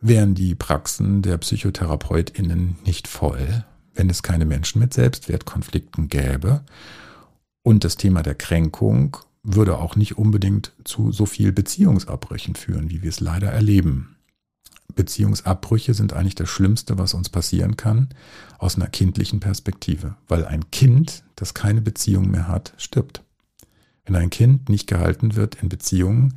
wären 0.00 0.36
die 0.36 0.54
Praxen 0.54 1.20
der 1.20 1.36
PsychotherapeutInnen 1.36 2.76
nicht 2.86 3.08
voll, 3.08 3.64
wenn 3.92 4.08
es 4.08 4.22
keine 4.22 4.44
Menschen 4.44 4.78
mit 4.78 4.94
Selbstwertkonflikten 4.94 6.08
gäbe. 6.08 6.62
Und 7.64 7.82
das 7.82 7.96
Thema 7.96 8.22
der 8.22 8.36
Kränkung 8.36 9.16
würde 9.42 9.78
auch 9.78 9.96
nicht 9.96 10.16
unbedingt 10.16 10.70
zu 10.84 11.10
so 11.10 11.26
viel 11.26 11.50
Beziehungsabbrüchen 11.50 12.54
führen, 12.54 12.88
wie 12.88 13.02
wir 13.02 13.08
es 13.08 13.18
leider 13.18 13.50
erleben. 13.50 14.14
Beziehungsabbrüche 14.94 15.94
sind 15.94 16.12
eigentlich 16.12 16.34
das 16.34 16.48
Schlimmste, 16.48 16.98
was 16.98 17.14
uns 17.14 17.28
passieren 17.28 17.76
kann, 17.76 18.08
aus 18.58 18.76
einer 18.76 18.88
kindlichen 18.88 19.40
Perspektive, 19.40 20.16
weil 20.28 20.44
ein 20.44 20.70
Kind, 20.70 21.24
das 21.36 21.54
keine 21.54 21.80
Beziehung 21.80 22.30
mehr 22.30 22.48
hat, 22.48 22.74
stirbt. 22.76 23.22
Wenn 24.04 24.16
ein 24.16 24.30
Kind 24.30 24.68
nicht 24.68 24.86
gehalten 24.86 25.34
wird 25.34 25.56
in 25.62 25.68
Beziehungen, 25.68 26.34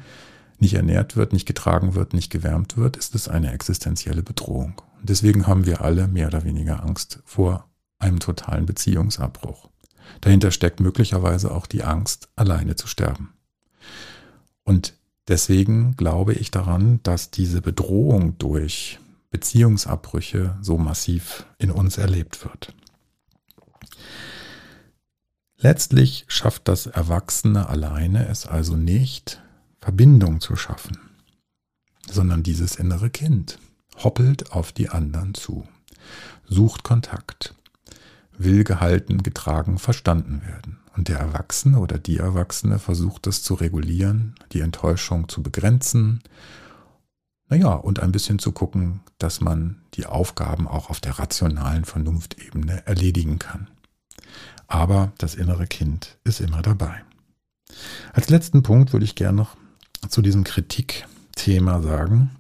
nicht 0.59 0.73
ernährt 0.73 1.15
wird, 1.15 1.33
nicht 1.33 1.45
getragen 1.45 1.93
wird, 1.93 2.13
nicht 2.13 2.31
gewärmt 2.31 2.77
wird, 2.77 2.97
ist 2.97 3.13
es 3.13 3.27
eine 3.27 3.51
existenzielle 3.51 4.23
Bedrohung. 4.23 4.81
Und 4.99 5.09
deswegen 5.09 5.45
haben 5.45 5.65
wir 5.65 5.81
alle 5.81 6.07
mehr 6.07 6.27
oder 6.27 6.43
weniger 6.43 6.83
Angst 6.83 7.19
vor 7.25 7.69
einem 7.99 8.19
totalen 8.19 8.65
Beziehungsabbruch. 8.65 9.69
Dahinter 10.21 10.51
steckt 10.51 10.79
möglicherweise 10.79 11.51
auch 11.51 11.67
die 11.67 11.83
Angst, 11.83 12.29
alleine 12.35 12.75
zu 12.75 12.87
sterben. 12.87 13.33
Und 14.63 14.96
deswegen 15.27 15.95
glaube 15.95 16.33
ich 16.33 16.51
daran, 16.51 16.99
dass 17.03 17.31
diese 17.31 17.61
Bedrohung 17.61 18.37
durch 18.37 18.99
Beziehungsabbrüche 19.29 20.57
so 20.61 20.77
massiv 20.77 21.45
in 21.57 21.71
uns 21.71 21.97
erlebt 21.97 22.43
wird. 22.43 22.73
Letztlich 25.59 26.25
schafft 26.27 26.67
das 26.67 26.85
Erwachsene 26.85 27.67
alleine 27.67 28.27
es 28.27 28.45
also 28.45 28.75
nicht, 28.75 29.41
Verbindung 29.79 30.39
zu 30.39 30.55
schaffen, 30.55 30.99
sondern 32.09 32.43
dieses 32.43 32.75
innere 32.75 33.09
Kind 33.09 33.57
hoppelt 34.03 34.51
auf 34.51 34.71
die 34.71 34.89
anderen 34.89 35.33
zu, 35.33 35.67
sucht 36.47 36.83
Kontakt, 36.83 37.55
will 38.37 38.63
gehalten, 38.63 39.23
getragen, 39.23 39.77
verstanden 39.77 40.41
werden. 40.45 40.79
Und 40.95 41.09
der 41.09 41.19
Erwachsene 41.19 41.79
oder 41.79 41.97
die 41.97 42.17
Erwachsene 42.17 42.79
versucht 42.79 43.27
das 43.27 43.43
zu 43.43 43.53
regulieren, 43.53 44.35
die 44.51 44.61
Enttäuschung 44.61 45.29
zu 45.29 45.43
begrenzen, 45.43 46.21
naja, 47.49 47.73
und 47.73 47.99
ein 47.99 48.11
bisschen 48.11 48.39
zu 48.39 48.51
gucken, 48.51 48.99
dass 49.19 49.39
man 49.39 49.77
die 49.93 50.05
Aufgaben 50.05 50.67
auch 50.67 50.89
auf 50.89 50.99
der 50.99 51.17
rationalen 51.17 51.85
Vernunftebene 51.85 52.85
erledigen 52.85 53.39
kann 53.39 53.67
aber 54.67 55.13
das 55.17 55.35
innere 55.35 55.65
Kind 55.65 56.17
ist 56.23 56.41
immer 56.41 56.61
dabei. 56.61 57.03
Als 58.13 58.29
letzten 58.29 58.63
Punkt 58.63 58.93
würde 58.93 59.05
ich 59.05 59.15
gerne 59.15 59.37
noch 59.37 59.55
zu 60.09 60.21
diesem 60.21 60.43
Kritikthema 60.43 61.81
sagen, 61.81 62.31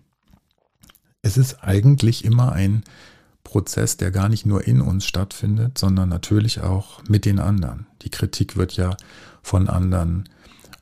es 1.21 1.37
ist 1.37 1.63
eigentlich 1.63 2.23
immer 2.23 2.51
ein 2.51 2.83
Prozess, 3.47 3.95
der 3.95 4.11
gar 4.11 4.27
nicht 4.27 4.45
nur 4.45 4.67
in 4.67 4.81
uns 4.81 5.05
stattfindet, 5.05 5.77
sondern 5.77 6.09
natürlich 6.09 6.59
auch 6.59 7.01
mit 7.07 7.23
den 7.23 7.39
anderen. 7.39 7.87
Die 8.01 8.09
Kritik 8.09 8.57
wird 8.57 8.73
ja 8.73 8.97
von 9.41 9.69
anderen 9.69 10.27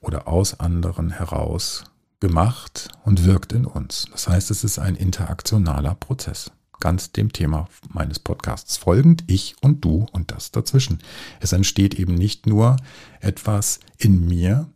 oder 0.02 0.28
aus 0.28 0.60
anderen 0.60 1.12
heraus 1.12 1.84
gemacht 2.20 2.90
und 3.04 3.24
wirkt 3.24 3.54
in 3.54 3.66
uns. 3.66 4.08
Das 4.12 4.28
heißt, 4.28 4.50
es 4.50 4.64
ist 4.64 4.80
ein 4.80 4.96
interaktionaler 4.96 5.94
Prozess 5.94 6.52
ganz 6.80 7.12
dem 7.12 7.32
Thema 7.32 7.68
meines 7.90 8.20
Podcasts 8.20 8.78
folgend, 8.78 9.24
ich 9.28 9.56
und 9.62 9.86
du 9.86 10.08
und 10.12 10.32
das 10.32 10.52
dazwischen. 10.52 11.00
Es 11.40 11.54
entsteht 11.54 11.94
eben 11.94 12.16
nicht 12.16 12.48
nur 12.48 12.78
etwas 13.22 13.80
in 13.98 14.28
mir, 14.28 14.68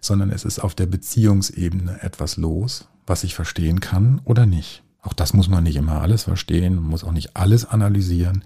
sondern 0.00 0.30
es 0.30 0.44
ist 0.44 0.58
auf 0.58 0.74
der 0.74 0.86
Beziehungsebene 0.86 2.02
etwas 2.02 2.36
los, 2.36 2.88
was 3.06 3.24
ich 3.24 3.34
verstehen 3.34 3.80
kann 3.80 4.20
oder 4.24 4.46
nicht. 4.46 4.82
Auch 5.06 5.12
das 5.12 5.32
muss 5.32 5.48
man 5.48 5.62
nicht 5.62 5.76
immer 5.76 6.02
alles 6.02 6.24
verstehen, 6.24 6.82
muss 6.82 7.04
auch 7.04 7.12
nicht 7.12 7.36
alles 7.36 7.64
analysieren. 7.64 8.42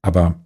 Aber 0.00 0.40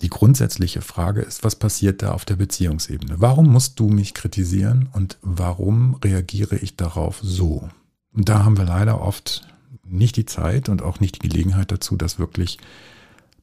die 0.00 0.08
grundsätzliche 0.08 0.80
Frage 0.80 1.20
ist, 1.20 1.44
was 1.44 1.56
passiert 1.56 2.02
da 2.02 2.12
auf 2.12 2.24
der 2.24 2.36
Beziehungsebene? 2.36 3.16
Warum 3.20 3.46
musst 3.52 3.78
du 3.78 3.88
mich 3.88 4.14
kritisieren 4.14 4.88
und 4.92 5.18
warum 5.20 5.96
reagiere 5.96 6.56
ich 6.56 6.76
darauf 6.76 7.20
so? 7.22 7.68
Und 8.12 8.28
da 8.28 8.44
haben 8.44 8.56
wir 8.56 8.64
leider 8.64 9.02
oft 9.02 9.46
nicht 9.84 10.16
die 10.16 10.24
Zeit 10.24 10.70
und 10.70 10.80
auch 10.80 10.98
nicht 10.98 11.16
die 11.16 11.28
Gelegenheit 11.28 11.70
dazu, 11.70 11.96
das 11.96 12.18
wirklich, 12.18 12.58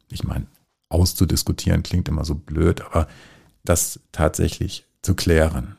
ich 0.09 0.23
meine, 0.23 0.47
auszudiskutieren 0.89 1.83
klingt 1.83 2.09
immer 2.09 2.25
so 2.25 2.33
blöd, 2.33 2.81
aber 2.81 3.07
das 3.63 3.99
tatsächlich 4.11 4.85
zu 5.03 5.13
klären. 5.13 5.77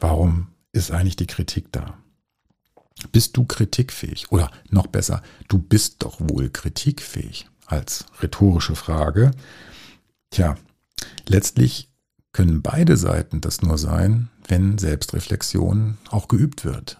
Warum 0.00 0.48
ist 0.72 0.90
eigentlich 0.90 1.16
die 1.16 1.26
Kritik 1.28 1.70
da? 1.70 1.98
Bist 3.10 3.36
du 3.36 3.44
kritikfähig? 3.44 4.30
Oder 4.30 4.50
noch 4.70 4.86
besser, 4.86 5.22
du 5.48 5.58
bist 5.58 6.02
doch 6.02 6.18
wohl 6.20 6.50
kritikfähig 6.50 7.48
als 7.66 8.06
rhetorische 8.20 8.76
Frage. 8.76 9.32
Tja, 10.30 10.56
letztlich 11.26 11.90
können 12.32 12.62
beide 12.62 12.96
Seiten 12.96 13.40
das 13.40 13.62
nur 13.62 13.78
sein, 13.78 14.28
wenn 14.48 14.78
Selbstreflexion 14.78 15.98
auch 16.10 16.28
geübt 16.28 16.64
wird. 16.64 16.98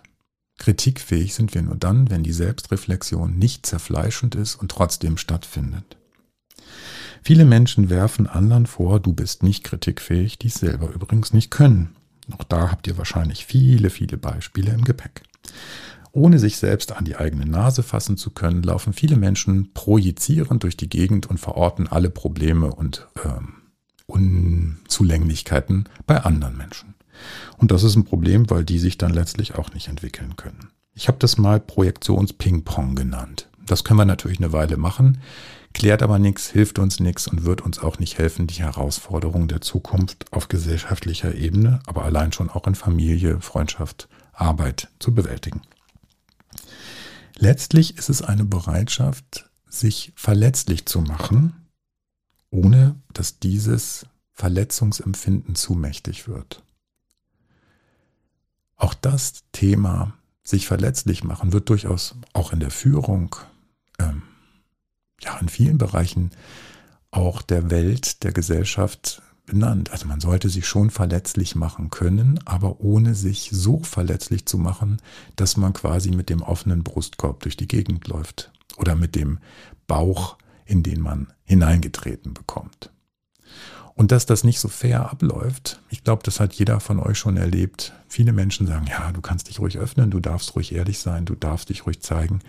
Kritikfähig 0.59 1.35
sind 1.35 1.55
wir 1.55 1.63
nur 1.63 1.77
dann, 1.77 2.11
wenn 2.11 2.23
die 2.23 2.33
Selbstreflexion 2.33 3.39
nicht 3.39 3.67
zerfleischend 3.67 4.35
ist 4.35 4.57
und 4.57 4.71
trotzdem 4.71 5.17
stattfindet. 5.17 5.97
Viele 7.23 7.45
Menschen 7.45 7.89
werfen 7.89 8.27
anderen 8.27 8.67
vor, 8.67 9.01
du 9.01 9.13
bist 9.13 9.43
nicht 9.43 9.65
kritikfähig, 9.65 10.39
die 10.39 10.49
es 10.49 10.55
selber 10.55 10.91
übrigens 10.93 11.33
nicht 11.33 11.51
können. 11.51 11.97
Auch 12.33 12.45
da 12.45 12.71
habt 12.71 12.87
ihr 12.87 12.99
wahrscheinlich 12.99 13.47
viele, 13.47 13.91
viele 13.91 14.17
Beispiele 14.17 14.73
im 14.73 14.85
Gepäck. 14.85 15.23
Ohne 16.13 16.39
sich 16.39 16.59
selbst 16.59 16.93
an 16.93 17.07
die 17.07 17.17
eigene 17.17 17.47
Nase 17.47 17.83
fassen 17.83 18.19
zu 18.19 18.31
können, 18.31 18.63
laufen 18.63 18.93
viele 18.93 19.17
Menschen 19.17 19.73
projizierend 19.73 20.63
durch 20.63 20.77
die 20.77 20.89
Gegend 20.89 21.27
und 21.27 21.39
verorten 21.39 21.89
alle 21.89 22.11
Probleme 22.11 22.75
und 22.75 23.09
ähm, 23.25 23.55
Unzulänglichkeiten 24.07 25.89
bei 26.07 26.23
anderen 26.23 26.57
Menschen. 26.59 26.95
Und 27.57 27.71
das 27.71 27.83
ist 27.83 27.97
ein 27.97 28.05
Problem, 28.05 28.51
weil 28.51 28.65
die 28.65 28.79
sich 28.79 28.99
dann 28.99 29.15
letztlich 29.15 29.55
auch 29.55 29.73
nicht 29.73 29.89
entwickeln 29.89 30.37
können. 30.37 30.71
Ich 30.95 31.09
habe 31.09 31.19
das 31.19 31.39
mal 31.39 31.61
Projektions-Ping-Pong 31.61 32.95
genannt. 32.95 33.49
Das 33.65 33.85
können 33.85 33.99
wir 33.99 34.05
natürlich 34.05 34.39
eine 34.39 34.53
Weile 34.53 34.77
machen, 34.77 35.19
klärt 35.73 36.03
aber 36.03 36.19
nichts, 36.19 36.51
hilft 36.51 36.79
uns 36.79 37.01
nichts 37.01 37.29
und 37.29 37.45
wird 37.45 37.63
uns 37.63 37.79
auch 37.79 37.99
nicht 37.99 38.19
helfen, 38.19 38.47
die 38.47 38.63
Herausforderungen 38.63 39.49
der 39.49 39.63
Zukunft 39.63 40.27
auf 40.31 40.49
gesellschaftlicher 40.49 41.35
Ebene, 41.35 41.79
aber 41.87 42.05
allein 42.05 42.33
schon 42.33 42.51
auch 42.51 42.67
in 42.67 42.75
Familie, 42.75 43.41
Freundschaft, 43.41 44.09
Arbeit 44.33 44.89
zu 44.99 45.15
bewältigen. 45.15 45.63
Letztlich 47.37 47.97
ist 47.99 48.09
es 48.09 48.23
eine 48.23 48.45
Bereitschaft, 48.45 49.51
sich 49.69 50.13
verletzlich 50.17 50.87
zu 50.87 51.01
machen, 51.01 51.67
ohne 52.51 52.97
dass 53.13 53.39
dieses 53.39 54.07
Verletzungsempfinden 54.33 55.55
zu 55.55 55.75
mächtig 55.75 56.29
wird. 56.29 56.63
Auch 58.77 58.95
das 58.95 59.45
Thema 59.53 60.15
sich 60.45 60.67
verletzlich 60.67 61.25
machen 61.25 61.53
wird 61.53 61.69
durchaus 61.69 62.17
auch 62.33 62.53
in 62.53 62.61
der 62.61 62.71
Führung, 62.71 63.37
ähm, 63.99 64.23
ja, 65.21 65.39
in 65.39 65.49
vielen 65.49 65.79
Bereichen 65.79 66.33
auch 67.11 67.43
der 67.43 67.71
Welt, 67.71 68.25
der 68.25 68.33
Gesellschaft 68.33 69.23
benannt. 69.47 69.91
Also 69.91 70.07
man 70.07 70.21
sollte 70.21 70.49
sich 70.49 70.67
schon 70.67 70.91
verletzlich 70.91 71.55
machen 71.55 71.91
können, 71.91 72.41
aber 72.45 72.81
ohne 72.81 73.15
sich 73.15 73.51
so 73.53 73.83
verletzlich 73.83 74.47
zu 74.47 74.59
machen, 74.59 75.01
dass 75.37 75.57
man 75.57 75.73
quasi 75.73 76.11
mit 76.11 76.29
dem 76.31 76.43
offenen 76.43 76.83
Brustkorb 76.83 77.41
durch 77.41 77.57
die 77.57 77.69
Gegend 77.69 78.09
läuft 78.09 78.53
oder 78.77 78.95
mit 78.95 79.15
dem 79.15 79.39
Bauch, 79.87 80.39
in 80.65 80.83
den 80.83 81.01
man 81.01 81.33
hineingetreten 81.45 82.35
bekommt. 82.35 82.91
Und 83.95 84.11
dass 84.11 84.25
das 84.25 84.43
nicht 84.43 84.59
so 84.59 84.69
fair 84.69 85.11
abläuft, 85.11 85.81
ich 85.91 86.03
glaube, 86.03 86.23
das 86.25 86.41
hat 86.41 86.55
jeder 86.55 86.81
von 86.81 86.99
euch 86.99 87.19
schon 87.19 87.37
erlebt. 87.37 87.93
Viele 88.09 88.33
Menschen 88.33 88.67
sagen, 88.67 88.87
ja, 88.87 89.13
du 89.13 89.21
kannst 89.21 89.49
dich 89.49 89.61
ruhig 89.61 89.77
öffnen, 89.79 90.11
du 90.11 90.19
darfst 90.19 90.57
ruhig 90.57 90.75
ehrlich 90.75 90.99
sein, 90.99 91.27
du 91.27 91.35
darfst 91.35 91.69
dich 91.69 91.85
ruhig 91.85 92.01
zeigen. 92.01 92.41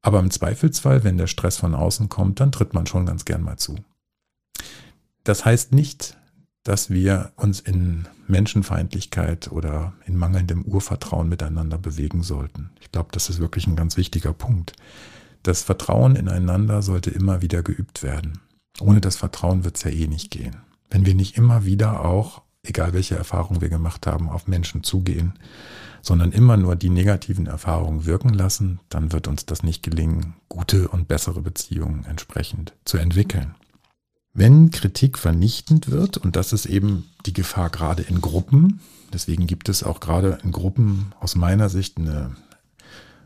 Aber 0.00 0.18
im 0.20 0.30
Zweifelsfall, 0.30 1.04
wenn 1.04 1.18
der 1.18 1.26
Stress 1.26 1.58
von 1.58 1.74
außen 1.74 2.08
kommt, 2.08 2.40
dann 2.40 2.52
tritt 2.52 2.72
man 2.72 2.86
schon 2.86 3.06
ganz 3.06 3.24
gern 3.24 3.42
mal 3.42 3.58
zu. 3.58 3.76
Das 5.26 5.44
heißt 5.44 5.72
nicht, 5.72 6.16
dass 6.62 6.88
wir 6.88 7.32
uns 7.34 7.58
in 7.58 8.06
Menschenfeindlichkeit 8.28 9.50
oder 9.50 9.92
in 10.06 10.16
mangelndem 10.16 10.62
Urvertrauen 10.62 11.28
miteinander 11.28 11.78
bewegen 11.78 12.22
sollten. 12.22 12.70
Ich 12.80 12.92
glaube, 12.92 13.08
das 13.10 13.28
ist 13.28 13.40
wirklich 13.40 13.66
ein 13.66 13.74
ganz 13.74 13.96
wichtiger 13.96 14.32
Punkt. 14.32 14.74
Das 15.42 15.64
Vertrauen 15.64 16.14
ineinander 16.14 16.80
sollte 16.80 17.10
immer 17.10 17.42
wieder 17.42 17.64
geübt 17.64 18.04
werden. 18.04 18.38
Ohne 18.80 19.00
das 19.00 19.16
Vertrauen 19.16 19.64
wird 19.64 19.76
es 19.76 19.82
ja 19.82 19.90
eh 19.90 20.06
nicht 20.06 20.30
gehen. 20.30 20.58
Wenn 20.90 21.06
wir 21.06 21.16
nicht 21.16 21.36
immer 21.36 21.64
wieder 21.64 22.04
auch, 22.04 22.42
egal 22.62 22.92
welche 22.92 23.16
Erfahrungen 23.16 23.60
wir 23.60 23.68
gemacht 23.68 24.06
haben, 24.06 24.28
auf 24.28 24.46
Menschen 24.46 24.84
zugehen, 24.84 25.32
sondern 26.02 26.30
immer 26.30 26.56
nur 26.56 26.76
die 26.76 26.90
negativen 26.90 27.46
Erfahrungen 27.46 28.06
wirken 28.06 28.28
lassen, 28.32 28.78
dann 28.90 29.10
wird 29.10 29.26
uns 29.26 29.44
das 29.44 29.64
nicht 29.64 29.82
gelingen, 29.82 30.34
gute 30.48 30.86
und 30.86 31.08
bessere 31.08 31.42
Beziehungen 31.42 32.04
entsprechend 32.04 32.74
zu 32.84 32.96
entwickeln. 32.96 33.56
Wenn 34.38 34.70
Kritik 34.70 35.16
vernichtend 35.16 35.90
wird, 35.90 36.18
und 36.18 36.36
das 36.36 36.52
ist 36.52 36.66
eben 36.66 37.08
die 37.24 37.32
Gefahr 37.32 37.70
gerade 37.70 38.02
in 38.02 38.20
Gruppen, 38.20 38.80
deswegen 39.10 39.46
gibt 39.46 39.70
es 39.70 39.82
auch 39.82 39.98
gerade 39.98 40.38
in 40.44 40.52
Gruppen 40.52 41.14
aus 41.20 41.36
meiner 41.36 41.70
Sicht 41.70 41.96
eine 41.96 42.36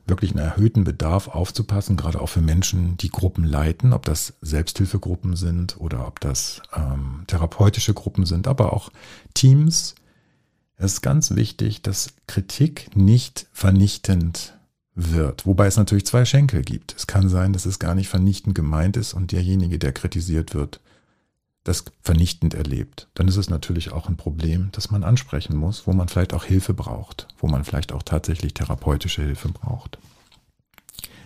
wirklich 0.06 0.30
einen 0.30 0.44
erhöhten 0.44 0.84
Bedarf 0.84 1.26
aufzupassen, 1.26 1.96
gerade 1.96 2.20
auch 2.20 2.28
für 2.28 2.40
Menschen, 2.40 2.96
die 2.96 3.10
Gruppen 3.10 3.42
leiten, 3.42 3.92
ob 3.92 4.04
das 4.04 4.34
Selbsthilfegruppen 4.40 5.34
sind 5.34 5.80
oder 5.80 6.06
ob 6.06 6.20
das 6.20 6.62
ähm, 6.76 7.24
therapeutische 7.26 7.92
Gruppen 7.92 8.24
sind, 8.24 8.46
aber 8.46 8.72
auch 8.72 8.90
Teams. 9.34 9.96
Es 10.76 10.92
ist 10.92 11.00
ganz 11.00 11.34
wichtig, 11.34 11.82
dass 11.82 12.14
Kritik 12.28 12.94
nicht 12.94 13.48
vernichtend 13.52 14.56
wird, 14.94 15.44
wobei 15.44 15.66
es 15.66 15.76
natürlich 15.76 16.06
zwei 16.06 16.24
Schenkel 16.24 16.62
gibt. 16.62 16.94
Es 16.96 17.08
kann 17.08 17.28
sein, 17.28 17.52
dass 17.52 17.66
es 17.66 17.80
gar 17.80 17.96
nicht 17.96 18.08
vernichtend 18.08 18.54
gemeint 18.54 18.96
ist 18.96 19.12
und 19.12 19.32
derjenige, 19.32 19.80
der 19.80 19.92
kritisiert 19.92 20.54
wird, 20.54 20.80
das 21.64 21.84
vernichtend 22.02 22.54
erlebt, 22.54 23.08
dann 23.14 23.28
ist 23.28 23.36
es 23.36 23.50
natürlich 23.50 23.92
auch 23.92 24.08
ein 24.08 24.16
Problem, 24.16 24.70
das 24.72 24.90
man 24.90 25.04
ansprechen 25.04 25.56
muss, 25.56 25.86
wo 25.86 25.92
man 25.92 26.08
vielleicht 26.08 26.32
auch 26.32 26.44
Hilfe 26.44 26.74
braucht, 26.74 27.28
wo 27.38 27.48
man 27.48 27.64
vielleicht 27.64 27.92
auch 27.92 28.02
tatsächlich 28.02 28.54
therapeutische 28.54 29.22
Hilfe 29.22 29.50
braucht. 29.50 29.98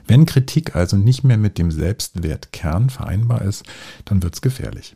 Wenn 0.06 0.26
Kritik 0.26 0.76
also 0.76 0.96
nicht 0.96 1.24
mehr 1.24 1.38
mit 1.38 1.56
dem 1.56 1.70
Selbstwertkern 1.70 2.90
vereinbar 2.90 3.42
ist, 3.42 3.64
dann 4.04 4.22
wird 4.22 4.34
es 4.34 4.42
gefährlich, 4.42 4.94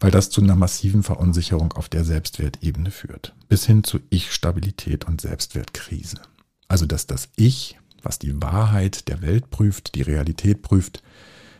weil 0.00 0.10
das 0.10 0.28
zu 0.28 0.42
einer 0.42 0.56
massiven 0.56 1.02
Verunsicherung 1.02 1.72
auf 1.72 1.88
der 1.88 2.04
Selbstwertebene 2.04 2.90
führt, 2.90 3.34
bis 3.48 3.64
hin 3.64 3.84
zu 3.84 4.00
Ich-Stabilität 4.10 5.06
und 5.06 5.20
Selbstwertkrise. 5.20 6.20
Also 6.68 6.84
dass 6.84 7.06
das 7.06 7.30
Ich, 7.36 7.78
was 8.02 8.18
die 8.18 8.42
Wahrheit 8.42 9.08
der 9.08 9.22
Welt 9.22 9.50
prüft, 9.50 9.94
die 9.94 10.02
Realität 10.02 10.60
prüft, 10.60 11.02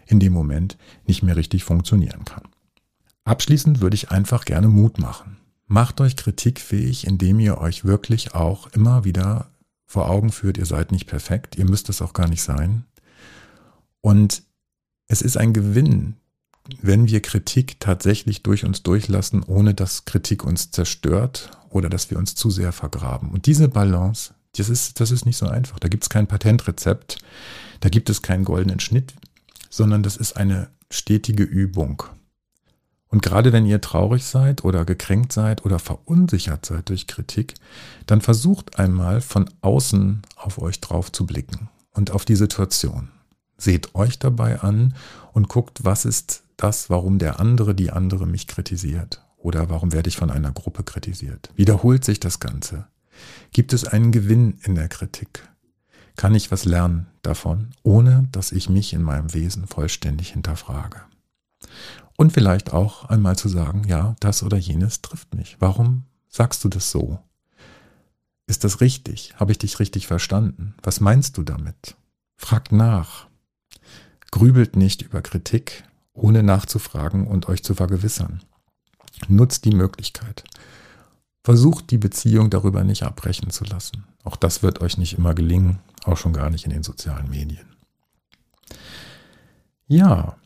in 0.06 0.20
dem 0.20 0.34
Moment 0.34 0.76
nicht 1.06 1.22
mehr 1.22 1.36
richtig 1.36 1.64
funktionieren 1.64 2.26
kann. 2.26 2.42
Abschließend 3.24 3.80
würde 3.80 3.94
ich 3.94 4.10
einfach 4.10 4.44
gerne 4.44 4.68
Mut 4.68 4.98
machen. 4.98 5.38
Macht 5.66 6.00
euch 6.00 6.16
kritikfähig, 6.16 7.06
indem 7.06 7.40
ihr 7.40 7.58
euch 7.58 7.84
wirklich 7.84 8.34
auch 8.34 8.66
immer 8.68 9.04
wieder 9.04 9.50
vor 9.86 10.10
Augen 10.10 10.30
führt, 10.30 10.58
ihr 10.58 10.66
seid 10.66 10.92
nicht 10.92 11.06
perfekt, 11.06 11.56
ihr 11.56 11.64
müsst 11.64 11.88
es 11.88 12.02
auch 12.02 12.12
gar 12.12 12.28
nicht 12.28 12.42
sein. 12.42 12.84
Und 14.00 14.42
es 15.08 15.22
ist 15.22 15.36
ein 15.36 15.52
Gewinn, 15.52 16.16
wenn 16.80 17.08
wir 17.08 17.20
Kritik 17.20 17.78
tatsächlich 17.80 18.42
durch 18.42 18.64
uns 18.64 18.82
durchlassen, 18.82 19.42
ohne 19.42 19.74
dass 19.74 20.04
Kritik 20.04 20.44
uns 20.44 20.70
zerstört 20.70 21.50
oder 21.70 21.88
dass 21.88 22.10
wir 22.10 22.18
uns 22.18 22.34
zu 22.34 22.50
sehr 22.50 22.72
vergraben. 22.72 23.30
Und 23.30 23.46
diese 23.46 23.68
Balance, 23.68 24.34
das 24.56 24.68
ist, 24.68 25.00
das 25.00 25.10
ist 25.10 25.26
nicht 25.26 25.36
so 25.36 25.46
einfach. 25.46 25.78
Da 25.78 25.88
gibt 25.88 26.04
es 26.04 26.10
kein 26.10 26.26
Patentrezept, 26.26 27.18
da 27.80 27.88
gibt 27.88 28.10
es 28.10 28.22
keinen 28.22 28.44
goldenen 28.44 28.80
Schnitt, 28.80 29.14
sondern 29.70 30.02
das 30.02 30.16
ist 30.16 30.36
eine 30.36 30.68
stetige 30.90 31.42
Übung. 31.42 32.02
Und 33.14 33.22
gerade 33.22 33.52
wenn 33.52 33.64
ihr 33.64 33.80
traurig 33.80 34.24
seid 34.24 34.64
oder 34.64 34.84
gekränkt 34.84 35.32
seid 35.32 35.64
oder 35.64 35.78
verunsichert 35.78 36.66
seid 36.66 36.88
durch 36.88 37.06
Kritik, 37.06 37.54
dann 38.06 38.20
versucht 38.20 38.80
einmal 38.80 39.20
von 39.20 39.48
außen 39.60 40.22
auf 40.34 40.58
euch 40.58 40.80
drauf 40.80 41.12
zu 41.12 41.24
blicken 41.24 41.68
und 41.92 42.10
auf 42.10 42.24
die 42.24 42.34
Situation. 42.34 43.10
Seht 43.56 43.94
euch 43.94 44.18
dabei 44.18 44.62
an 44.62 44.94
und 45.32 45.48
guckt, 45.48 45.84
was 45.84 46.06
ist 46.06 46.42
das, 46.56 46.90
warum 46.90 47.20
der 47.20 47.38
andere, 47.38 47.76
die 47.76 47.92
andere 47.92 48.26
mich 48.26 48.48
kritisiert 48.48 49.22
oder 49.36 49.70
warum 49.70 49.92
werde 49.92 50.08
ich 50.08 50.16
von 50.16 50.32
einer 50.32 50.50
Gruppe 50.50 50.82
kritisiert. 50.82 51.50
Wiederholt 51.54 52.04
sich 52.04 52.18
das 52.18 52.40
Ganze? 52.40 52.88
Gibt 53.52 53.72
es 53.72 53.84
einen 53.84 54.10
Gewinn 54.10 54.58
in 54.64 54.74
der 54.74 54.88
Kritik? 54.88 55.48
Kann 56.16 56.34
ich 56.34 56.50
was 56.50 56.64
lernen 56.64 57.06
davon, 57.22 57.68
ohne 57.84 58.26
dass 58.32 58.50
ich 58.50 58.68
mich 58.68 58.92
in 58.92 59.04
meinem 59.04 59.32
Wesen 59.34 59.68
vollständig 59.68 60.32
hinterfrage? 60.32 61.02
Und 62.16 62.32
vielleicht 62.32 62.72
auch 62.72 63.06
einmal 63.06 63.36
zu 63.36 63.48
sagen, 63.48 63.84
ja, 63.88 64.14
das 64.20 64.42
oder 64.42 64.56
jenes 64.56 65.02
trifft 65.02 65.34
mich. 65.34 65.56
Warum 65.58 66.04
sagst 66.28 66.62
du 66.64 66.68
das 66.68 66.90
so? 66.90 67.18
Ist 68.46 68.64
das 68.64 68.80
richtig? 68.80 69.34
Habe 69.36 69.52
ich 69.52 69.58
dich 69.58 69.80
richtig 69.80 70.06
verstanden? 70.06 70.74
Was 70.82 71.00
meinst 71.00 71.36
du 71.36 71.42
damit? 71.42 71.96
Fragt 72.36 72.72
nach. 72.72 73.26
Grübelt 74.30 74.76
nicht 74.76 75.02
über 75.02 75.22
Kritik, 75.22 75.84
ohne 76.12 76.42
nachzufragen 76.42 77.26
und 77.26 77.48
euch 77.48 77.64
zu 77.64 77.74
vergewissern. 77.74 78.42
Nutzt 79.28 79.64
die 79.64 79.74
Möglichkeit. 79.74 80.44
Versucht 81.42 81.90
die 81.90 81.98
Beziehung 81.98 82.50
darüber 82.50 82.84
nicht 82.84 83.02
abbrechen 83.02 83.50
zu 83.50 83.64
lassen. 83.64 84.04
Auch 84.24 84.36
das 84.36 84.62
wird 84.62 84.80
euch 84.80 84.98
nicht 84.98 85.18
immer 85.18 85.34
gelingen, 85.34 85.78
auch 86.04 86.16
schon 86.16 86.32
gar 86.32 86.50
nicht 86.50 86.64
in 86.64 86.70
den 86.70 86.82
sozialen 86.82 87.28
Medien. 87.30 87.66
Ja, 89.86 90.36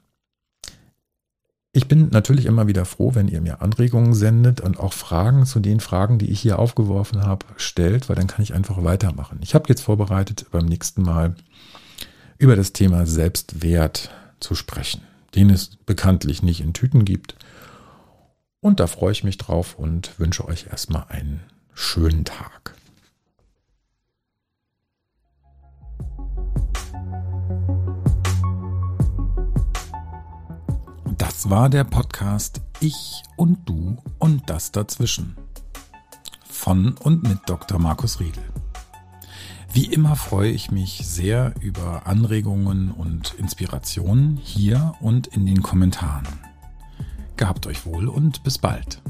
ich 1.72 1.86
bin 1.86 2.08
natürlich 2.10 2.46
immer 2.46 2.66
wieder 2.66 2.84
froh, 2.84 3.14
wenn 3.14 3.28
ihr 3.28 3.40
mir 3.40 3.60
Anregungen 3.60 4.14
sendet 4.14 4.60
und 4.60 4.80
auch 4.80 4.92
Fragen 4.92 5.44
zu 5.44 5.60
den 5.60 5.80
Fragen, 5.80 6.18
die 6.18 6.30
ich 6.30 6.40
hier 6.40 6.58
aufgeworfen 6.58 7.22
habe, 7.22 7.46
stellt, 7.56 8.08
weil 8.08 8.16
dann 8.16 8.26
kann 8.26 8.42
ich 8.42 8.54
einfach 8.54 8.82
weitermachen. 8.82 9.40
Ich 9.42 9.54
habe 9.54 9.66
jetzt 9.68 9.82
vorbereitet, 9.82 10.46
beim 10.50 10.64
nächsten 10.64 11.02
Mal 11.02 11.34
über 12.38 12.56
das 12.56 12.72
Thema 12.72 13.06
Selbstwert 13.06 14.10
zu 14.40 14.54
sprechen, 14.54 15.02
den 15.34 15.50
es 15.50 15.76
bekanntlich 15.84 16.42
nicht 16.42 16.60
in 16.60 16.72
Tüten 16.72 17.04
gibt. 17.04 17.34
Und 18.60 18.80
da 18.80 18.86
freue 18.86 19.12
ich 19.12 19.24
mich 19.24 19.36
drauf 19.38 19.78
und 19.78 20.18
wünsche 20.18 20.46
euch 20.48 20.66
erstmal 20.70 21.04
einen 21.08 21.40
schönen 21.74 22.24
Tag. 22.24 22.74
Das 31.38 31.50
war 31.50 31.68
der 31.68 31.84
Podcast 31.84 32.62
Ich 32.80 33.22
und 33.36 33.58
Du 33.68 33.96
und 34.18 34.50
das 34.50 34.72
dazwischen. 34.72 35.36
Von 36.50 36.94
und 36.94 37.22
mit 37.22 37.38
Dr. 37.46 37.78
Markus 37.78 38.18
Riedel. 38.18 38.42
Wie 39.72 39.84
immer 39.84 40.16
freue 40.16 40.50
ich 40.50 40.72
mich 40.72 41.06
sehr 41.06 41.54
über 41.60 42.08
Anregungen 42.08 42.90
und 42.90 43.34
Inspirationen 43.34 44.36
hier 44.36 44.94
und 44.98 45.28
in 45.28 45.46
den 45.46 45.62
Kommentaren. 45.62 46.26
Gehabt 47.36 47.68
euch 47.68 47.86
wohl 47.86 48.08
und 48.08 48.42
bis 48.42 48.58
bald. 48.58 49.00